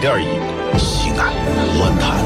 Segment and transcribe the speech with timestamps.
[0.00, 1.30] 点一西安
[1.78, 2.16] 论坛。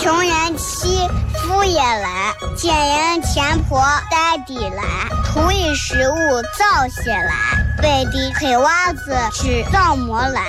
[0.00, 4.84] 穷人欺富也来，奸人钱婆带地来，
[5.26, 6.14] 图一食物
[6.56, 7.34] 早些来，
[7.82, 10.40] 背地黑袜子吃早馍来。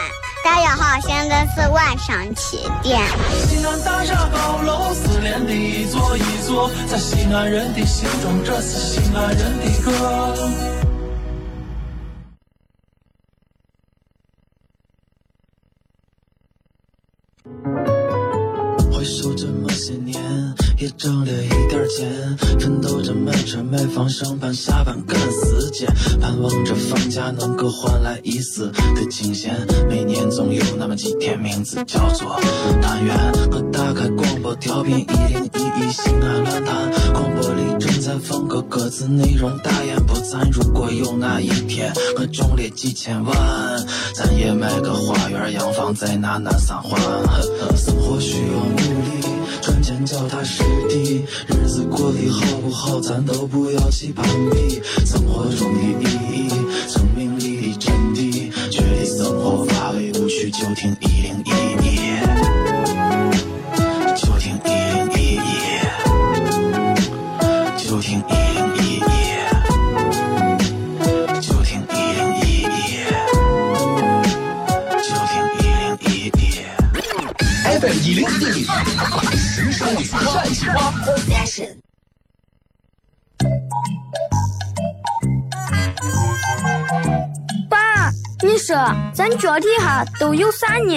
[0.45, 3.01] 大家好，现在是晚上七点。
[3.47, 10.35] 西安大厦高楼四连的一座一座，在西安人的心中，这是西安人的歌。
[19.39, 20.21] 这么些年
[20.77, 25.87] 也挣了一点钱，奋斗着买车买房，上班下班赶时间，
[26.19, 29.07] 盼望着放假能够换来一丝的。
[29.09, 29.55] 清闲。
[29.87, 32.37] 每年总有那么几天，名字叫做
[32.81, 33.15] 团圆。
[33.51, 40.49] 我打开广播调频一零一一西安论坛，广播里正在放歌，歌词内容大言不惭。
[40.51, 43.33] 如果有那一天我中了几千万，
[44.13, 46.99] 咱也买个花园洋房在那南三环。
[47.77, 49.28] 生活需要努力。
[50.05, 54.81] 脚踏实地，日子过得好不好，咱都不要去攀比。
[55.05, 56.49] 生活中的意义，
[56.87, 61.51] 生命里的真谛，觉得生活乏味无趣，就听一零一
[61.85, 61.88] 一，
[87.69, 88.75] 爸，你说
[89.13, 90.95] 咱脚底下都有啥呢？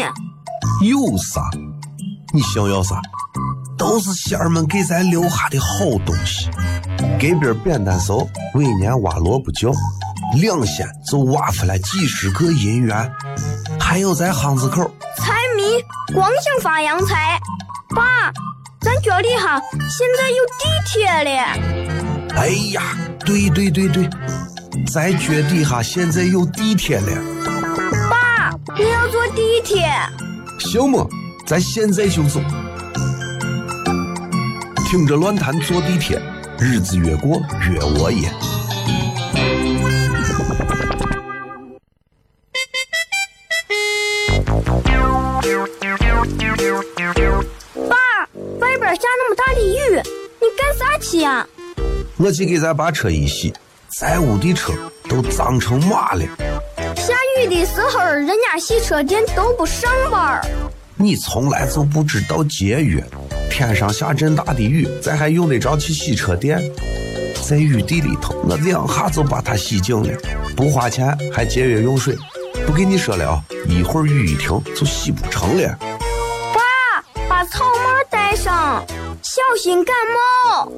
[0.83, 1.43] 有啥？
[2.33, 3.01] 你想要啥？
[3.77, 6.49] 都是仙儿们给咱留下的好东西。
[7.21, 9.73] 隔壁扁担嫂每年挖萝卜窖，
[10.41, 13.13] 两仙就挖出来几十个银元。
[13.79, 15.63] 还有在巷子口，财迷
[16.15, 17.39] 光想发洋财。
[17.95, 18.33] 爸。
[19.03, 21.31] 咱脚底下现在有地铁了。
[22.37, 22.97] 哎呀，
[23.27, 24.09] 对对对对，
[24.87, 27.06] 咱脚底下现在有地铁了。
[28.09, 29.91] 爸，你要坐地铁？
[30.60, 31.04] 行么？
[31.44, 32.41] 咱现在就走。
[34.88, 36.22] 听着乱谈坐地铁，
[36.60, 38.32] 日子越过越窝耶。
[52.22, 53.53] 我去给咱把车一洗，
[53.99, 54.72] 咱屋的车
[55.09, 56.22] 都脏成马了。
[56.94, 60.41] 下雨的时候，人家洗车店都不上班。
[60.94, 63.05] 你从来就不知道节约。
[63.50, 66.62] 天上下阵大的雨，咱还用得着去洗车店？
[67.43, 70.16] 在雨地里头，我两下就把它洗净了，
[70.56, 72.16] 不花钱还节约用水。
[72.65, 75.77] 不跟你说了啊，一会儿雨一停就洗不成了。
[76.54, 78.87] 爸，把草帽戴上，
[79.22, 80.72] 小心感冒。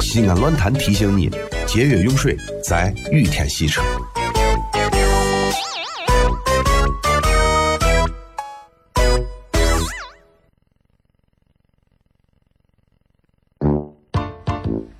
[0.00, 1.28] 西安论坛提醒你：
[1.66, 3.82] 节约用水，在雨天洗车。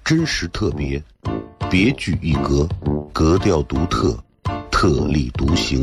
[0.04, 1.02] 真实特别，
[1.70, 2.68] 别具一格，
[3.12, 4.16] 格调独特，
[4.70, 5.82] 特立独行，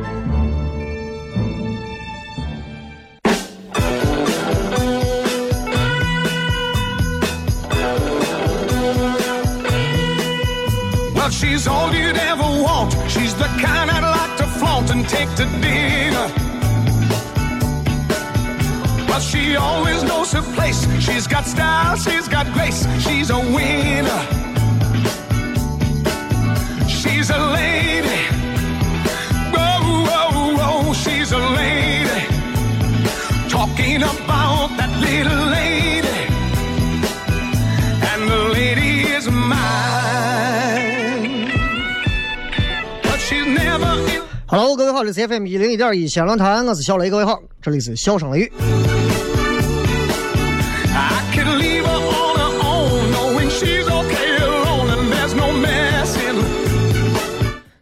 [11.31, 12.93] She's all you'd ever want.
[13.09, 16.27] She's the kind I'd like to flaunt and take to dinner.
[19.07, 20.85] But she always knows her place.
[21.03, 22.85] She's got style, she's got grace.
[23.05, 24.21] She's a winner.
[26.87, 28.21] She's a lady.
[29.53, 29.77] Whoa,
[30.09, 32.19] whoa, whoa, she's a lady.
[33.49, 35.70] Talking about that little lady.
[44.53, 48.51] Hello，各位好，这是 FM 一零一点一西安论坛，我是小雷，各位好，这里是笑声雷雨。
[50.93, 56.43] I could leave her on her own, knowing she's okay alone, and there's no messing.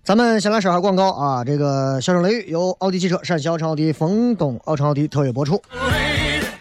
[0.04, 5.60] 咱们先来说下广告啊，这个笑声雷雨由奥迪汽车陕西奥城奥迪丰东奥城奥迪特约播出。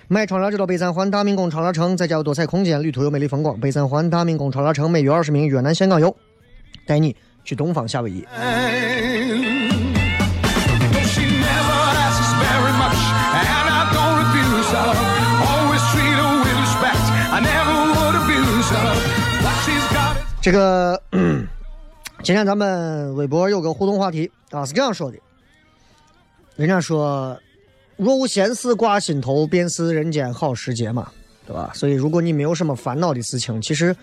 [0.07, 3.61] 买窗帘就到北三环大明宫窗帘城，再加有多彩空间，旅途有美丽风光。
[3.61, 6.17] 北三环大明宫窗帘城，每月二十名越南岘港游，
[6.87, 7.15] 带你
[7.45, 8.27] 去东方夏威夷。
[20.49, 20.99] 这个，
[22.25, 25.19] 今天咱们微博有个互动话题啊，是这样说的：
[26.57, 27.39] 人家说，
[27.99, 31.13] 若无闲事挂心头，便是人间好时节嘛，
[31.47, 31.71] 对吧？
[31.75, 33.95] 所以，如果你没有什么烦恼的事情，其实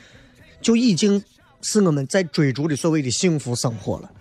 [0.61, 1.19] 就已经
[1.63, 4.11] 是我们在追逐的所谓的幸福生活了。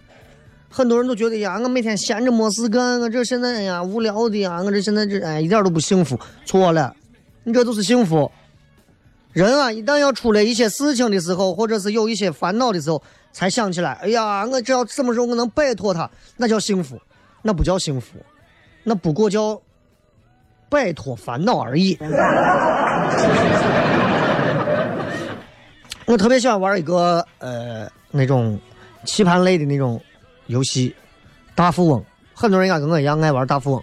[0.70, 6.18] 很多人都觉得呀，我每天闲着没事干，我这现在呀无聊的呀，我这现在这哎一点都不幸福。
[6.46, 6.96] 错了，
[7.42, 8.32] 你这都是幸福。
[9.34, 13.02] 人啊，一旦要出来一些事情的时候，或者是有一些烦恼的时候，
[13.32, 16.98] 才想起来，哎呀，我只要什么时候我能摆脱它，那叫幸福，
[17.42, 18.16] 那不叫幸福，
[18.84, 19.60] 那不过叫
[20.68, 21.98] 摆脱烦恼而已。
[26.06, 28.60] 我特别喜欢玩一个呃那种
[29.04, 30.00] 棋盘类的那种
[30.46, 30.94] 游戏，
[31.56, 32.04] 大富翁。
[32.34, 33.82] 很多人应该跟我一样爱玩大富翁。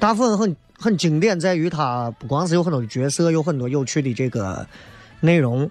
[0.00, 4.66] 大富翁很很经典，在于它不光是有很多的角色，有很多有趣的这个
[5.20, 5.70] 内容，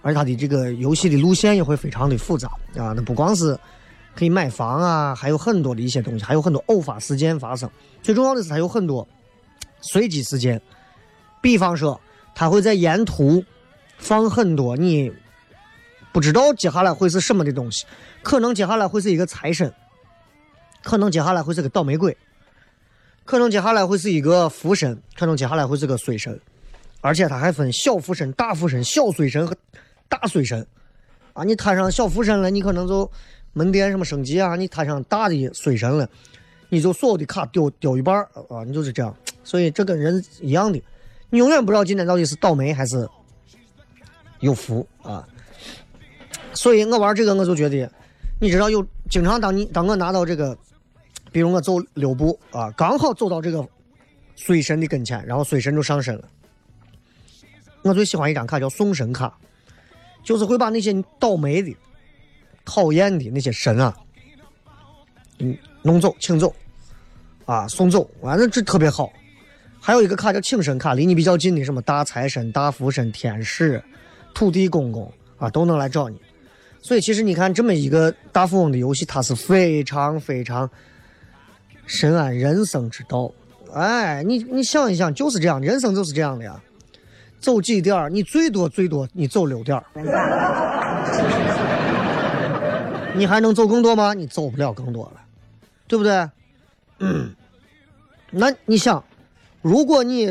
[0.00, 2.92] 而它的这个游戏的路线也会非常的复杂啊。
[2.94, 3.58] 那不光是
[4.14, 7.68] 可以买房啊，还有很多的一些东西，还有很多偶发事件发生。
[8.00, 9.06] 最重要的是，它有很多
[9.80, 10.60] 随机事件，
[11.42, 12.00] 比方说，
[12.34, 13.44] 它会在沿途
[13.98, 15.12] 放很多你
[16.12, 17.84] 不知道接下来会是什么的东西，
[18.22, 19.72] 可能接下来会是一个财神，
[20.84, 22.16] 可能接下来会是个倒霉鬼。
[23.24, 26.38] 可能接下来会是一个福神，可能接下来会是个水神，
[27.00, 29.56] 而且它还分小福神、大福神、小水神和
[30.08, 30.66] 大水神。
[31.32, 33.10] 啊，你摊上小福神了，你可能就
[33.54, 36.06] 门店什么升级啊；你摊上大的水神了，
[36.68, 38.14] 你就所有的卡丢丢一半
[38.48, 39.16] 啊，你就是这样。
[39.42, 40.80] 所以这跟人一样的，
[41.30, 43.08] 你永远不知道今天到底是倒霉还是
[44.40, 45.26] 有福啊。
[46.52, 47.90] 所以我玩这个，我就觉得，
[48.38, 50.56] 你知道有经常当你当我拿到这个。
[51.34, 53.68] 比如我走六步啊，刚好走到这个
[54.36, 56.28] 水神的跟前，然后水神就上身了。
[57.82, 59.36] 我最喜欢一张卡叫送神卡，
[60.22, 61.76] 就是会把那些倒霉的、
[62.64, 63.96] 讨厌的那些神啊，
[65.40, 66.54] 嗯，弄走、请走，
[67.46, 69.12] 啊，送走，完了这特别好。
[69.80, 73.82] 还有一个卡叫请神卡，离你比较近的什么大财神、大福神、天使、
[74.32, 76.16] 土地公公啊，都能来找你。
[76.80, 80.70] 所以其实你看这么一个大富翁的游戏，它是非常非常。
[81.86, 83.30] 深谙人生之道，
[83.72, 86.60] 哎，你你想一想，就是这样，人生就是这样的呀。
[87.40, 89.78] 走几点，你最多最多你走六点，
[93.14, 94.14] 你还能走更多吗？
[94.14, 95.20] 你走不了更多了，
[95.86, 96.26] 对不对？
[97.00, 97.34] 嗯。
[98.30, 99.04] 那你想，
[99.60, 100.26] 如果你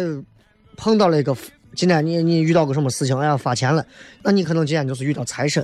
[0.75, 1.37] 碰到了一个
[1.75, 3.85] 今天你你遇到个什么事情，哎呀发钱了，
[4.23, 5.63] 那你可能今天就是遇到财神。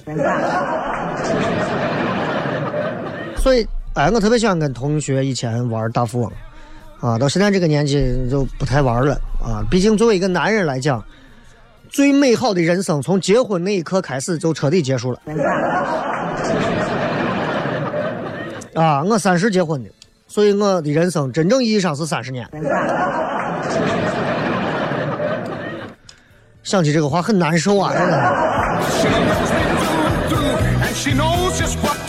[3.37, 3.67] 所以。
[3.99, 6.31] 哎，我特别喜欢跟同学以前玩大富翁，
[7.01, 9.61] 啊，到现在这个年纪就不太玩了啊。
[9.69, 11.03] 毕竟作为一个男人来讲，
[11.89, 15.19] 最美好的人生从结婚那一刻开始就彻底结束了。
[18.73, 19.89] 啊，我三十结婚的，
[20.29, 22.47] 所以我的人生真正意义上是三十年。
[26.63, 27.93] 想起这个话很难受啊！
[27.93, 28.09] 真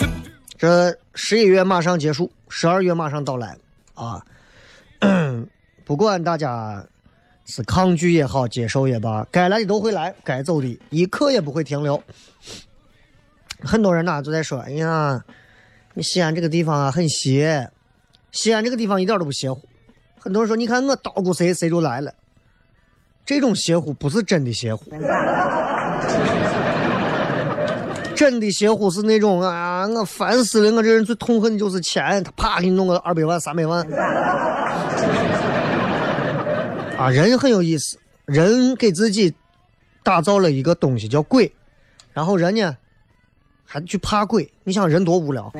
[0.00, 0.09] 的。
[0.60, 3.56] 这十一月马上结束，十二月马上到来
[3.94, 4.22] 啊！
[5.86, 6.84] 不管大家
[7.46, 12.02] 是抗拒也好，接受也罢，该来的都会来，该走的一刻也不会停留。
[13.62, 15.24] 很多人呢就在说：“哎呀，
[15.94, 17.70] 你西安这个地方啊很邪，
[18.30, 19.66] 西安这个地方一点都不邪乎。”
[20.20, 22.12] 很多人说：“你看我捣鼓谁，谁就来了。”
[23.24, 24.90] 这种邪乎不是真的邪乎。
[28.20, 30.76] 真的邪乎是那种啊，我烦死了！
[30.76, 33.80] 我这人最痛恨的就是钱，他啪给你弄个二百万、三百万。
[36.98, 37.96] 啊，人很有意思，
[38.26, 39.32] 人给自己
[40.02, 41.50] 打造了一个东西叫鬼，
[42.12, 42.76] 然后人呢
[43.64, 45.50] 还去怕鬼，你想人多无聊？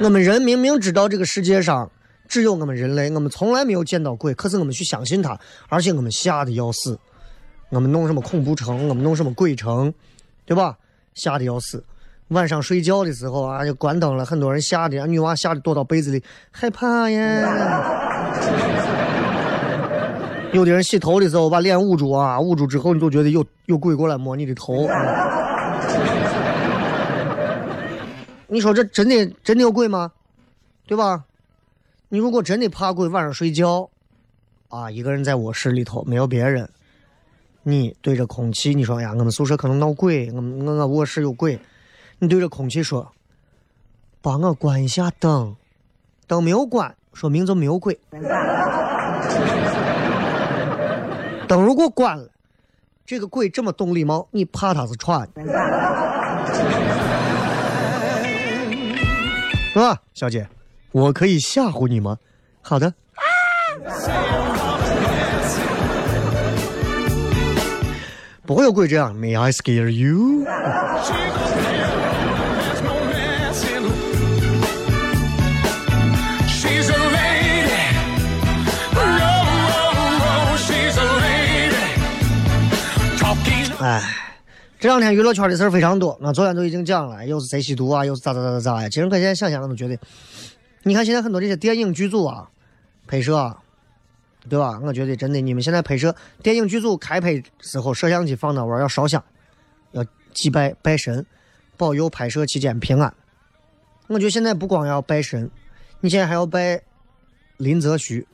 [0.00, 1.88] 我们人明明知道这个世界上
[2.26, 6.98] 只有我们人类，我们从来没有见到鬼，可是我们去相信他，而且我们吓得要死。
[7.70, 9.92] 我们弄什么恐怖城，我们弄什么鬼城，
[10.46, 10.76] 对吧？
[11.14, 11.84] 吓得要死。
[12.28, 17.48] 晚上睡觉的时候啊，就关灯了，很多人吓得，女娃吓得躲到被子里，害怕呀。
[20.52, 24.88] 有的人洗头的时候把脸捂住啊，捂住之后你就觉得有有鬼过来摸你的头。
[28.46, 30.10] 你说这真的真的有鬼吗？
[30.86, 31.24] 对吧？
[32.08, 33.90] 你如果真的怕鬼，晚上睡觉，
[34.70, 36.66] 啊，一个人在卧室里头没有别人，
[37.68, 41.60] 你对着空气，你说哎呀，我们宿舍可能闹鬼，我们我我卧室有鬼，
[42.18, 43.12] 你对着空气说，
[44.22, 45.54] 帮我关一下灯，
[46.26, 48.00] 灯没有关，说明就没有鬼。
[51.46, 52.30] 灯如果关了，
[53.04, 55.28] 这个鬼这么懂礼貌，你怕他是串，
[59.74, 60.48] 是吧，小姐？
[60.92, 62.16] 我可以吓唬你吗？
[62.62, 62.86] 好的。
[62.86, 63.20] 啊
[68.48, 69.84] 不会有鬼这样，May I scare.
[69.84, 71.18] Oh, oh, oh.
[83.18, 84.02] Talking 哎，
[84.80, 88.88] 这两天娱乐圈的事儿非常多，那昨天都已经讲了，又是谁吸毒啊，又是咋咋咋咋咋呀。
[88.88, 89.98] 其实我现在想想，我都觉得，
[90.84, 92.48] 你看现在很多这些电影剧组啊，
[93.06, 93.58] 拍摄啊，
[94.48, 94.80] 对吧？
[94.82, 99.22] 我觉得真的，你们现在拍摄电影剧组开拍时候，摄像机放那玩要烧香，
[99.92, 101.24] 要祭拜拜神，
[101.76, 103.12] 保佑拍摄期间平安。
[104.08, 105.50] 我觉得现在不光要拜神，
[106.00, 106.80] 你现在还要拜
[107.58, 108.26] 林则徐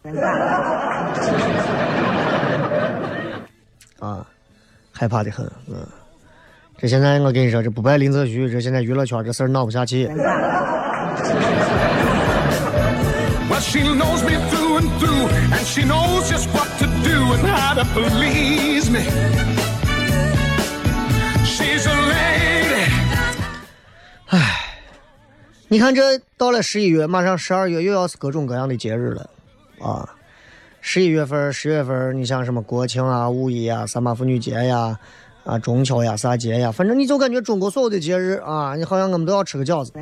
[3.98, 4.26] 啊，
[4.92, 5.86] 害怕的很，嗯。
[6.76, 10.08] 这现在我跟你说，这不拜林则徐，这现在娱乐圈这事儿闹不下去。
[15.54, 19.04] And she knows just what to do and how to please me.
[21.44, 22.90] She's a lady.
[25.68, 29.30] 你看，这到了十一月，马上十二月又要是各种各样的节日了，
[29.80, 30.08] 啊，
[30.80, 34.98] 十一月份、十月份，你像什么国庆啊、五一啊、三八妇女节呀、
[35.44, 39.92] 啊中秋呀、啥节呀，反正你就感觉中国所有的节日啊，你好像我们都要吃个饺子。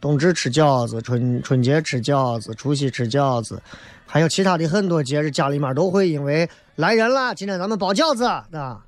[0.00, 3.60] 冬至吃饺子，春春节吃饺子，除夕吃饺子，
[4.06, 8.80] 还有其他的很多节日，家里面都会因为来人了，今天咱们包饺子啊。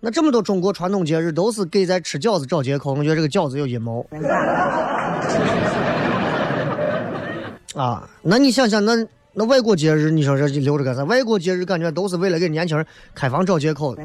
[0.00, 4.06] 那这么多中国传统节日都是给在吃饺子找借口，我觉得这个饺子有阴谋。
[7.74, 11.04] 啊，那你想想，那那外国节日，你说这留着干啥？
[11.04, 13.94] 外国节日感觉都是为了给年轻人开房找借口。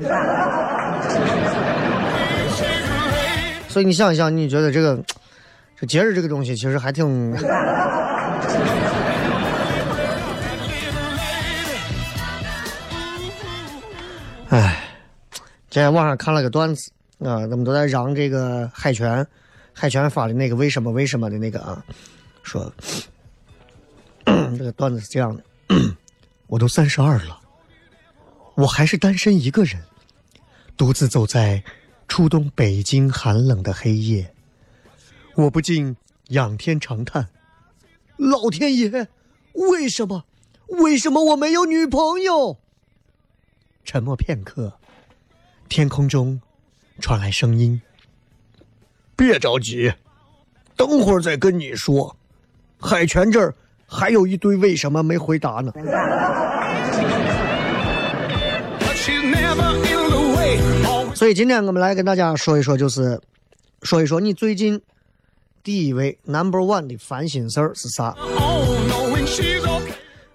[3.70, 4.98] 所以你想一想，你觉得这个
[5.78, 7.34] 这节日这个东西其实还挺……
[14.50, 14.82] 哎。
[15.70, 16.90] 今天网上看了个段子
[17.20, 19.28] 啊，他们都在嚷这个海泉，
[19.74, 21.84] 海泉发的那个为什么为什么的那个啊，
[22.44, 22.72] 说
[24.24, 25.44] 这个段子是这样的：
[26.48, 27.38] 我都三十二了，
[28.54, 29.84] 我还是单身一个人，
[30.78, 31.62] 独自走在
[32.08, 34.34] 初冬北京寒冷的黑夜，
[35.36, 35.98] 我不禁
[36.30, 37.28] 仰天长叹：
[38.16, 39.08] 老天爷，
[39.54, 40.24] 为什么？
[40.68, 42.58] 为什么我没有女朋友？
[43.84, 44.80] 沉默片刻。
[45.68, 46.40] 天空中
[47.00, 47.82] 传来声音
[49.18, 49.92] ：“别着急，
[50.78, 52.16] 等会儿再跟你说。
[52.80, 53.54] 海泉这儿
[53.86, 55.74] 还有一堆为什么没回答呢。
[61.14, 63.20] 所以今天我们来跟大家说一说，就是
[63.82, 64.82] 说一说你最近
[65.66, 68.16] 第一位 number one 的烦心事儿是啥？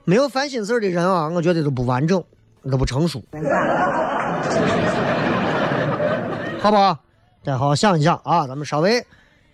[0.03, 2.21] 没有烦心事儿的人啊，我觉得都不完整，
[2.69, 3.23] 都不成熟，
[6.61, 6.99] 好不好？
[7.45, 8.45] 大家好好想一想啊！
[8.49, 9.01] 咱们稍微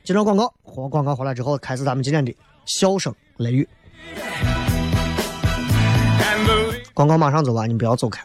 [0.02, 3.68] 进段广告，广广告回来之后，开始咱们今天的笑声雷雨。
[6.94, 8.24] 广告马上走完，你不要走开。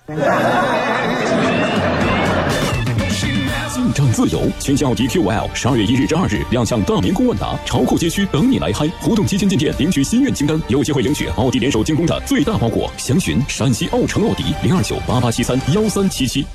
[3.93, 4.41] 战自由。
[4.59, 8.87] 全新奥迪 QL 十二月一日至二日亮相大明宫万达，潮酷街区等你来嗨！
[9.01, 12.91] 互动期间进店领取心愿清单，有机会领取奥迪联手精工的最大包裹。
[12.97, 16.45] 详询陕西奥城奥迪零二九八八七三幺三七七。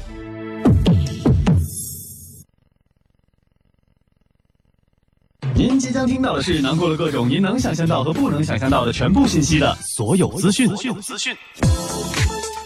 [5.54, 10.68] 您即将听到的是囊括了各种您能想象到和不能想象到的全部信息的所有资讯。
[11.00, 11.34] 资讯。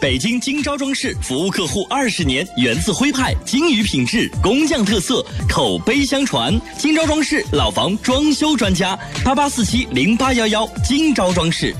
[0.00, 6.58] 北京金招装饰服务客户二十年，源自徽派，精于品质，工匠特色，口碑相传。
[6.78, 11.74] 金招装饰老房装修专家，八八四七零八幺幺，金招装饰。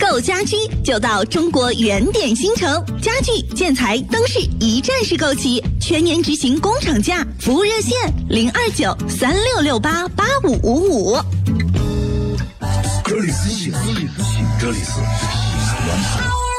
[0.00, 7.94] 购家居就到中国原点新城，家具、建材、灯饰一站式购齐，全年执行工厂价，服务热线
[8.30, 11.18] 零二九三六六八八五五五。
[13.04, 13.82] 这里是西安，
[14.58, 15.00] 这里是西
[15.90, 16.27] 安。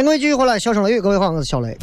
[0.00, 1.76] 欢迎各位继续回来，笑声雷雨，各位好，我是小雷。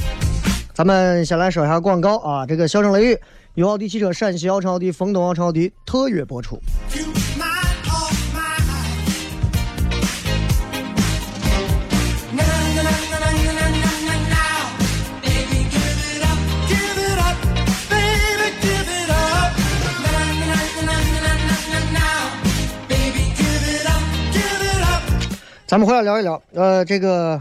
[0.74, 3.20] 咱们先来说一下广告啊，这个笑声雷雨
[3.54, 6.60] 由奥迪汽车陕西奥城奥迪、丰东奥城奥迪特约播出。
[25.68, 27.40] 咱们回来聊一聊，呃，这个。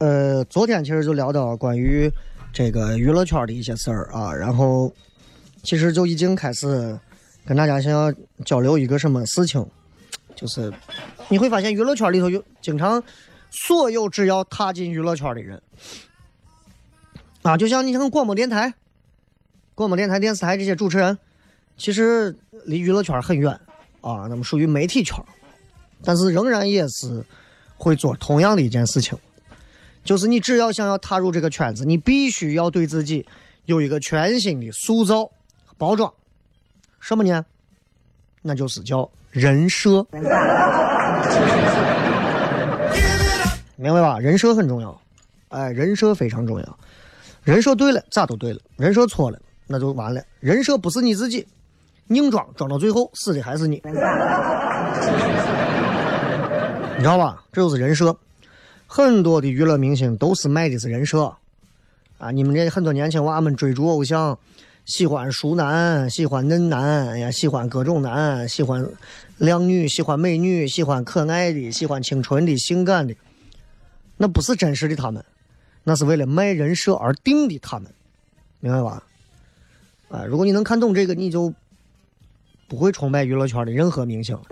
[0.00, 2.10] 呃，昨天其实就聊到关于
[2.54, 4.90] 这个娱乐圈的一些事儿啊，然后
[5.62, 6.98] 其实就已经开始
[7.44, 8.10] 跟大家想要
[8.46, 9.64] 交流一个什么事情，
[10.34, 10.72] 就是
[11.28, 13.02] 你会发现娱乐圈里头有经常
[13.50, 15.60] 所有只要踏进娱乐圈的人
[17.42, 18.72] 啊，就像你像广播电台、
[19.74, 21.18] 广播电台、电视台这些主持人，
[21.76, 22.34] 其实
[22.64, 23.52] 离娱乐圈很远
[24.00, 25.22] 啊，那么属于媒体圈，
[26.02, 27.22] 但是仍然也是
[27.76, 29.18] 会做同样的一件事情。
[30.04, 33.26] 就是你只要想要踏入这个圈子，你必须要对自己
[33.66, 35.30] 有一个全新的塑造、
[35.76, 36.12] 包装。
[36.98, 37.44] 什么呢？
[38.42, 40.06] 那就是叫人设。
[43.76, 44.18] 明白吧？
[44.18, 45.00] 人设很重要，
[45.48, 46.78] 哎，人设非常重要。
[47.42, 50.22] 人设对了，咋都对了；人设错了，那就完了。
[50.40, 51.46] 人设不是你自己，
[52.08, 53.76] 硬装装到最后，死的还是你。
[56.96, 57.42] 你知道吧？
[57.52, 58.14] 这就是人设。
[58.92, 61.32] 很多的娱乐明星都是卖的是人设，
[62.18, 64.36] 啊，你们这很多年轻娃们追逐偶像，
[64.84, 68.84] 喜欢熟男，喜欢嫩男，哎呀，喜欢各种男，喜欢
[69.38, 73.14] 靓女，喜欢美女，喜欢可爱的，喜欢清纯的、性感的，
[74.16, 75.24] 那不是真实的他们，
[75.84, 77.88] 那是为了卖人设而定的他们，
[78.58, 79.04] 明白吧？
[80.08, 81.54] 啊，如果你能看懂这个，你就
[82.66, 84.36] 不会崇拜娱乐圈的任何明星。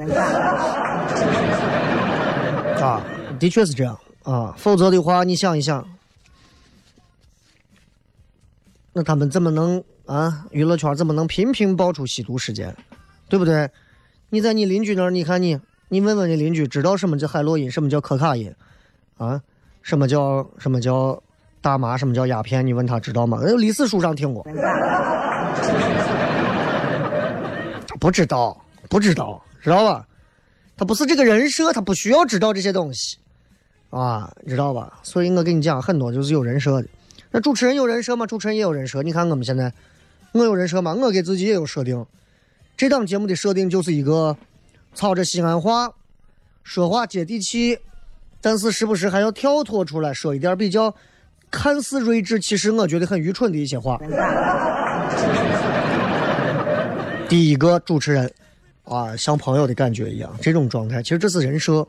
[2.80, 3.02] 啊，
[3.40, 3.98] 的确是这样
[4.30, 4.54] 啊。
[4.56, 5.88] 否则的话，你想一想，
[8.92, 10.46] 那他们怎么能啊？
[10.50, 12.76] 娱乐圈怎么能频频爆出吸毒事件，
[13.28, 13.70] 对不对？
[14.30, 18.54] 你在你邻居那儿，你看你，你问问你邻居，知道什么叫海洛因，什么叫可卡因，
[19.16, 19.40] 啊，
[19.80, 21.22] 什么叫什么叫
[21.62, 22.66] 大麻，什么叫鸦片？
[22.66, 23.40] 你问他知道吗？
[23.56, 24.46] 历史书上听过。
[27.98, 28.56] 不知道，
[28.88, 30.06] 不知道，知道吧？
[30.76, 33.16] 他不是这个人设，他不需要知道这些东西，
[33.90, 35.00] 啊，你知道吧？
[35.02, 36.88] 所以我跟你讲，很多就是有人设的。
[37.30, 38.26] 那主持人有人设吗？
[38.26, 39.02] 主持人也有人设。
[39.02, 39.72] 你看我们现在，
[40.32, 40.94] 我有人设吗？
[40.94, 42.04] 我给自己也有设定。
[42.76, 44.36] 这档节目的设定就是一个
[44.94, 45.90] 操着西安话，
[46.62, 47.78] 说话接地气，
[48.40, 50.94] 但是时不时还要跳脱出来说一点比较
[51.50, 53.98] 看似睿智，其实我觉得很愚蠢的一些话。
[57.28, 58.32] 第一个主持人，
[58.84, 61.86] 啊，像朋友的感觉一样，这种状态，其实这是人设。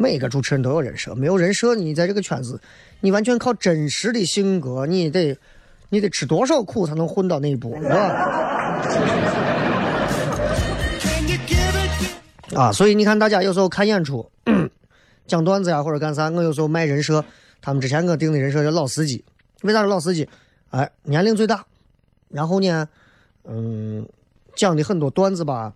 [0.00, 2.58] 每个主持人都有人设，没有人设，你在这个圈子，
[3.00, 5.36] 你完全靠真实的性格，你得，
[5.90, 7.98] 你得吃多少苦才能混到那一步，是吧？
[12.56, 14.26] 啊，所以你看，大家有时候看演出，
[15.26, 17.22] 讲段子呀，或者干啥，我有时候卖人设，
[17.60, 19.22] 他们之前给我定的人设叫老司机，
[19.64, 20.26] 为啥是老司机？
[20.70, 21.66] 哎，年龄最大，
[22.30, 22.88] 然后呢，
[23.44, 24.08] 嗯。
[24.56, 25.72] 讲的很多段子吧，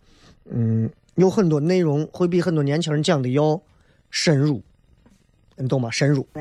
[0.51, 3.59] 嗯，有很多内容会比很多年轻人讲的要
[4.15, 4.63] 深入，
[5.57, 5.91] 你懂吗？
[5.91, 6.25] 深入。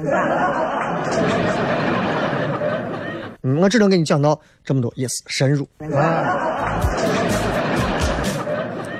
[3.41, 5.67] 嗯，我只能给你讲到这么多意思，深入。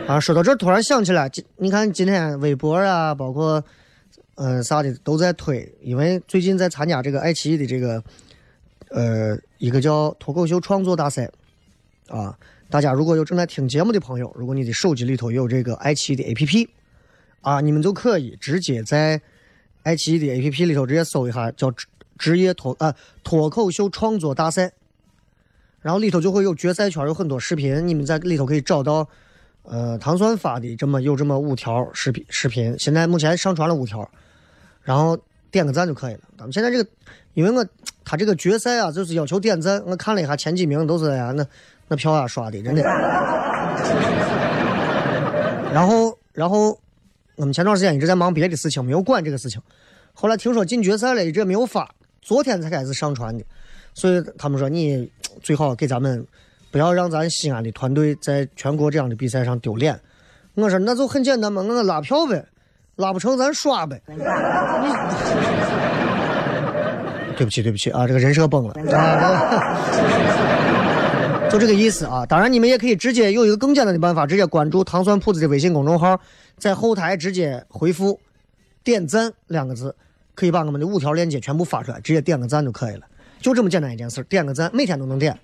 [0.07, 3.63] 啊，说到这突然想起来，今你看今天微博啊，包括
[4.35, 8.03] 嗯啥的都在推，因为最近在参加这个爱奇艺的这个
[8.89, 11.29] 呃一个叫脱口秀创作大赛
[12.09, 12.35] 啊。
[12.71, 16.67] 大家如果有正在听节目的朋友，如果你的手机里头有这个爱奇艺的 APP，
[17.43, 19.21] 啊，你们就可以直接在
[19.83, 21.85] 爱奇艺的 APP 里头直接搜一下，叫职
[22.17, 24.71] 职业脱啊脱口秀创作大赛，
[25.81, 29.07] 然后里头就会有决赛圈有很多视频，你们在里头可以找到，
[29.63, 34.09] 呃，糖酸发的这么有这么五条视频视频，现在目前上传了五条，
[34.81, 35.17] 然后
[35.51, 36.21] 点个赞就可以了。
[36.37, 36.89] 咱们现在这个，
[37.33, 37.65] 因为我
[38.03, 41.45] 他这个决赛啊，就是要求点赞，我看了一下前几名都是呀那。
[41.89, 42.81] 那票啊刷的真的，
[45.73, 46.79] 然后然后
[47.35, 49.61] 我们前段时间一直在忙别的事情，没有管这个事情。
[50.13, 51.89] 后来听说进决赛了，一直没有发，
[52.21, 53.43] 昨天才开始上传的。
[53.93, 55.09] 所以他们说你
[55.41, 56.25] 最好给咱们
[56.71, 59.99] 不要让咱西安的团队在全国这样的比赛上丢脸。
[60.55, 62.45] 我说那就很简单嘛，我拉票呗，
[62.97, 64.01] 拉不成咱刷呗。
[67.35, 69.73] 对不起对不起啊，这个人设崩了啊。
[71.53, 72.25] 就这个意思啊！
[72.25, 76.19] 当然，你们也可以直接有一个更简单的办法，直接关注“糖蒜铺子”的微信公众号，
[76.57, 78.19] 在后台直接回复
[78.83, 79.95] “点赞”两个字，
[80.33, 83.01] 可以把我们的五条链接全部发出来，直接点个赞就可以了。
[83.39, 85.37] 就这么简单一件事，点个赞，每天都能点。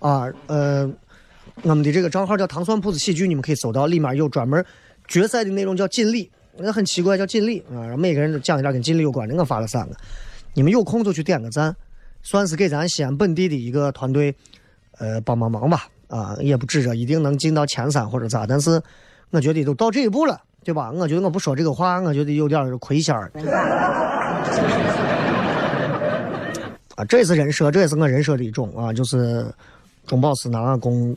[0.00, 0.86] 啊，呃，
[1.62, 4.62] 我们的这个账号叫“糖蒜铺子喜剧”，你们可以搜到，里面有专门
[5.06, 6.30] 决赛的内容，叫锦鲤。
[6.58, 7.96] 那很奇怪，叫锦鲤啊！
[7.96, 9.96] 每个人都讲一点跟锦鲤有关的，我发了三个。
[10.52, 11.74] 你们有空就去点个赞，
[12.22, 14.34] 算是给咱西安本地的一个团队。
[14.98, 18.80] 呃，帮帮忙吧，啊，也不指着一定能进到前三或者咋，但是
[19.30, 20.90] 我觉得都到这一步了，对吧？
[20.92, 23.30] 我觉得我不说这个话，我觉得有点亏心儿。
[26.96, 29.46] 啊，这也是人设，这也是我人设的一种啊，就是
[30.06, 31.14] 中饱私囊啊， 公。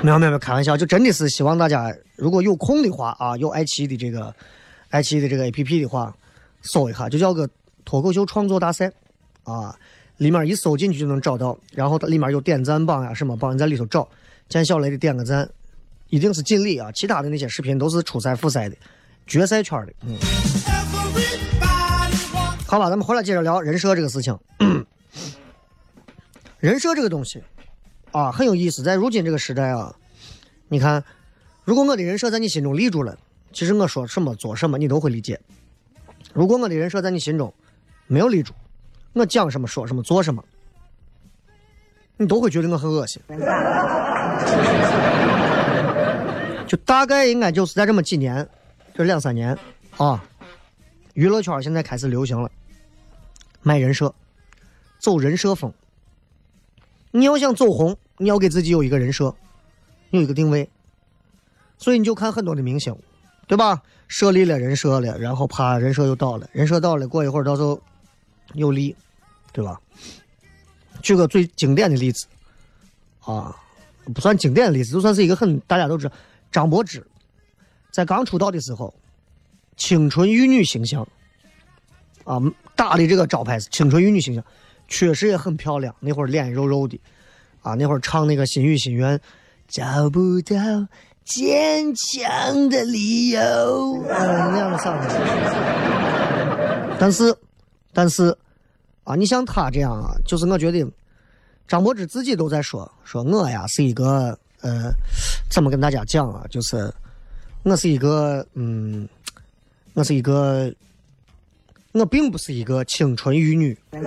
[0.00, 4.34] 没有没有没有，开玩笑，就真的是希望大家如果有空的话啊，有爱奇艺的这个
[4.90, 6.14] 爱奇艺的这个 A P P 的话，
[6.62, 7.46] 搜一下，就叫个
[7.84, 8.90] 脱口秀创作大赛
[9.42, 9.76] 啊。
[10.18, 14.08] 里面一搜进去就能找到，然后它里面有点赞榜呀什么榜，你在里头找，
[14.48, 15.48] 见小雷的点个赞，
[16.10, 18.76] 一定是锦鲤啊，其他的那些视频都是初赛、复赛的，
[19.26, 19.92] 决赛圈的。
[20.02, 20.16] 嗯，
[22.66, 24.36] 好吧，咱们回来接着聊人设这个事情。
[26.58, 27.40] 人设这个东西
[28.10, 29.94] 啊，很有意思，在如今这个时代啊，
[30.66, 31.04] 你看，
[31.64, 33.16] 如果我的人设在你心中立住了，
[33.52, 35.36] 其实我说什么做什么你都会理解；
[36.34, 37.54] 如果我的人设在你心中
[38.08, 38.52] 没有立住，
[39.18, 40.44] 我讲什么说什么做什么，
[42.16, 43.20] 你都会觉得我很恶心。
[46.66, 48.46] 就大概应该就是在这么几年，
[48.94, 49.58] 这两三年
[49.96, 50.22] 啊，
[51.14, 52.50] 娱乐圈现在开始流行了
[53.62, 54.14] 卖人设，
[54.98, 55.72] 走人设风。
[57.10, 59.34] 你要想走红，你要给自己有一个人设，
[60.10, 60.68] 有一个定位。
[61.78, 62.94] 所以你就看很多的明星，
[63.46, 63.82] 对吧？
[64.08, 67.80] 设立了人设了，然后啪，人设又倒了，人设倒了，过一会儿到时候
[68.54, 68.94] 又立。
[69.52, 69.80] 对吧？
[71.02, 72.26] 举个最经典的例子，
[73.20, 73.54] 啊，
[74.14, 76.14] 不算经典的例子，就算是一个很大家都知道，
[76.50, 77.06] 张柏芝
[77.92, 78.92] 在刚出道的时候，
[79.76, 81.06] 清纯玉女形象
[82.24, 82.40] 啊，
[82.74, 84.44] 打的这个招牌是清纯玉女形象，
[84.88, 85.94] 确实也很漂亮。
[86.00, 87.00] 那会儿脸肉肉的，
[87.62, 89.16] 啊，那会儿唱那个《心语心愿》，
[89.68, 90.56] 找不到
[91.24, 94.18] 坚强的理由，啊，
[94.50, 95.16] 那样的嗓子。
[96.98, 97.36] 但是，
[97.92, 98.36] 但是，
[99.08, 100.86] 啊，你像他这样啊，就是我觉得。
[101.66, 104.90] 张柏芝自己都在说，说我呀是一个呃，
[105.50, 106.42] 怎么跟大家讲啊？
[106.48, 106.90] 就是
[107.62, 109.06] 我是一个嗯，
[109.92, 110.72] 我是一个，
[111.92, 114.02] 我并不是一个清纯玉女，明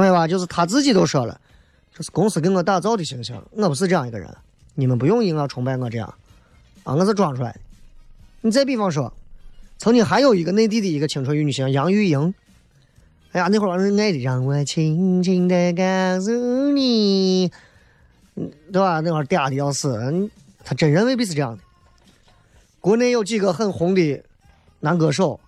[0.00, 0.26] 白吧？
[0.26, 1.38] 就是他自己都说了，
[1.94, 4.34] 这是公司给我打造的形象，我不是这样一个人，
[4.74, 6.08] 你们不用硬要崇拜我这样
[6.84, 7.60] 啊，我是装出来的。
[8.40, 9.12] 你再比方说，
[9.84, 12.32] 曾经还有一个内地的一个青春玉女星杨钰莹。
[13.32, 17.52] 哎呀，那会儿是爱的，让我轻轻的告诉你，
[18.34, 19.00] 嗯，对吧？
[19.00, 20.30] 那会儿嗲的要死，嗯
[20.64, 21.62] 他真人未必是这样的。
[22.80, 24.22] 国内有几个很红的
[24.80, 25.38] 男歌手，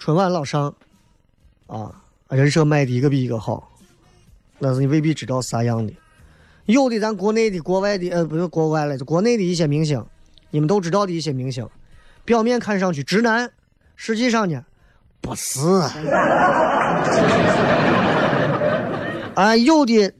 [0.00, 0.74] 春晚老上，
[1.68, 3.70] 啊，人设卖的一个比一个好，
[4.58, 5.92] 那是你未必知道啥样的。
[6.66, 10.04] 有的咱国内的、国外的，呃，不是国外了，就国内的一些明星，
[10.50, 11.64] 你们都知道的一些明星，
[12.24, 13.52] 表面看上去直男，
[13.96, 14.64] 实际上呢，
[15.20, 15.60] 不是。
[19.34, 20.12] 啊，有的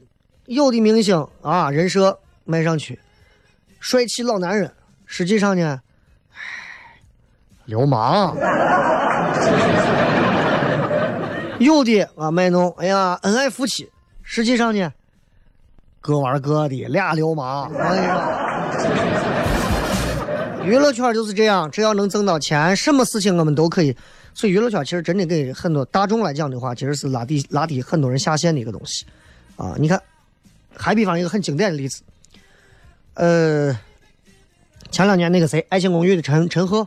[0.45, 2.99] 有的明星啊，人设卖上去，
[3.79, 4.71] 帅气老男人，
[5.05, 5.81] 实际上呢，
[7.65, 8.35] 流氓。
[11.59, 13.89] 有的啊，卖弄，哎呀，恩爱夫妻，
[14.21, 14.91] 实际上呢，
[16.01, 17.71] 各玩各的，俩流氓。
[17.73, 18.27] 哎呀，
[20.65, 23.95] 娱乐圈就是这样，只要能挣到钱，什么事情我们都可以。
[24.33, 29.05] 所以娱乐圈其实真的给很多大众来讲的话，其实是拉低拉低很多人下线的一个东西，
[29.55, 30.01] 啊，你看，
[30.75, 32.01] 还比方一个很经典的例子，
[33.13, 33.77] 呃，
[34.91, 36.85] 前两年那个谁，《爱情公寓》的陈陈赫，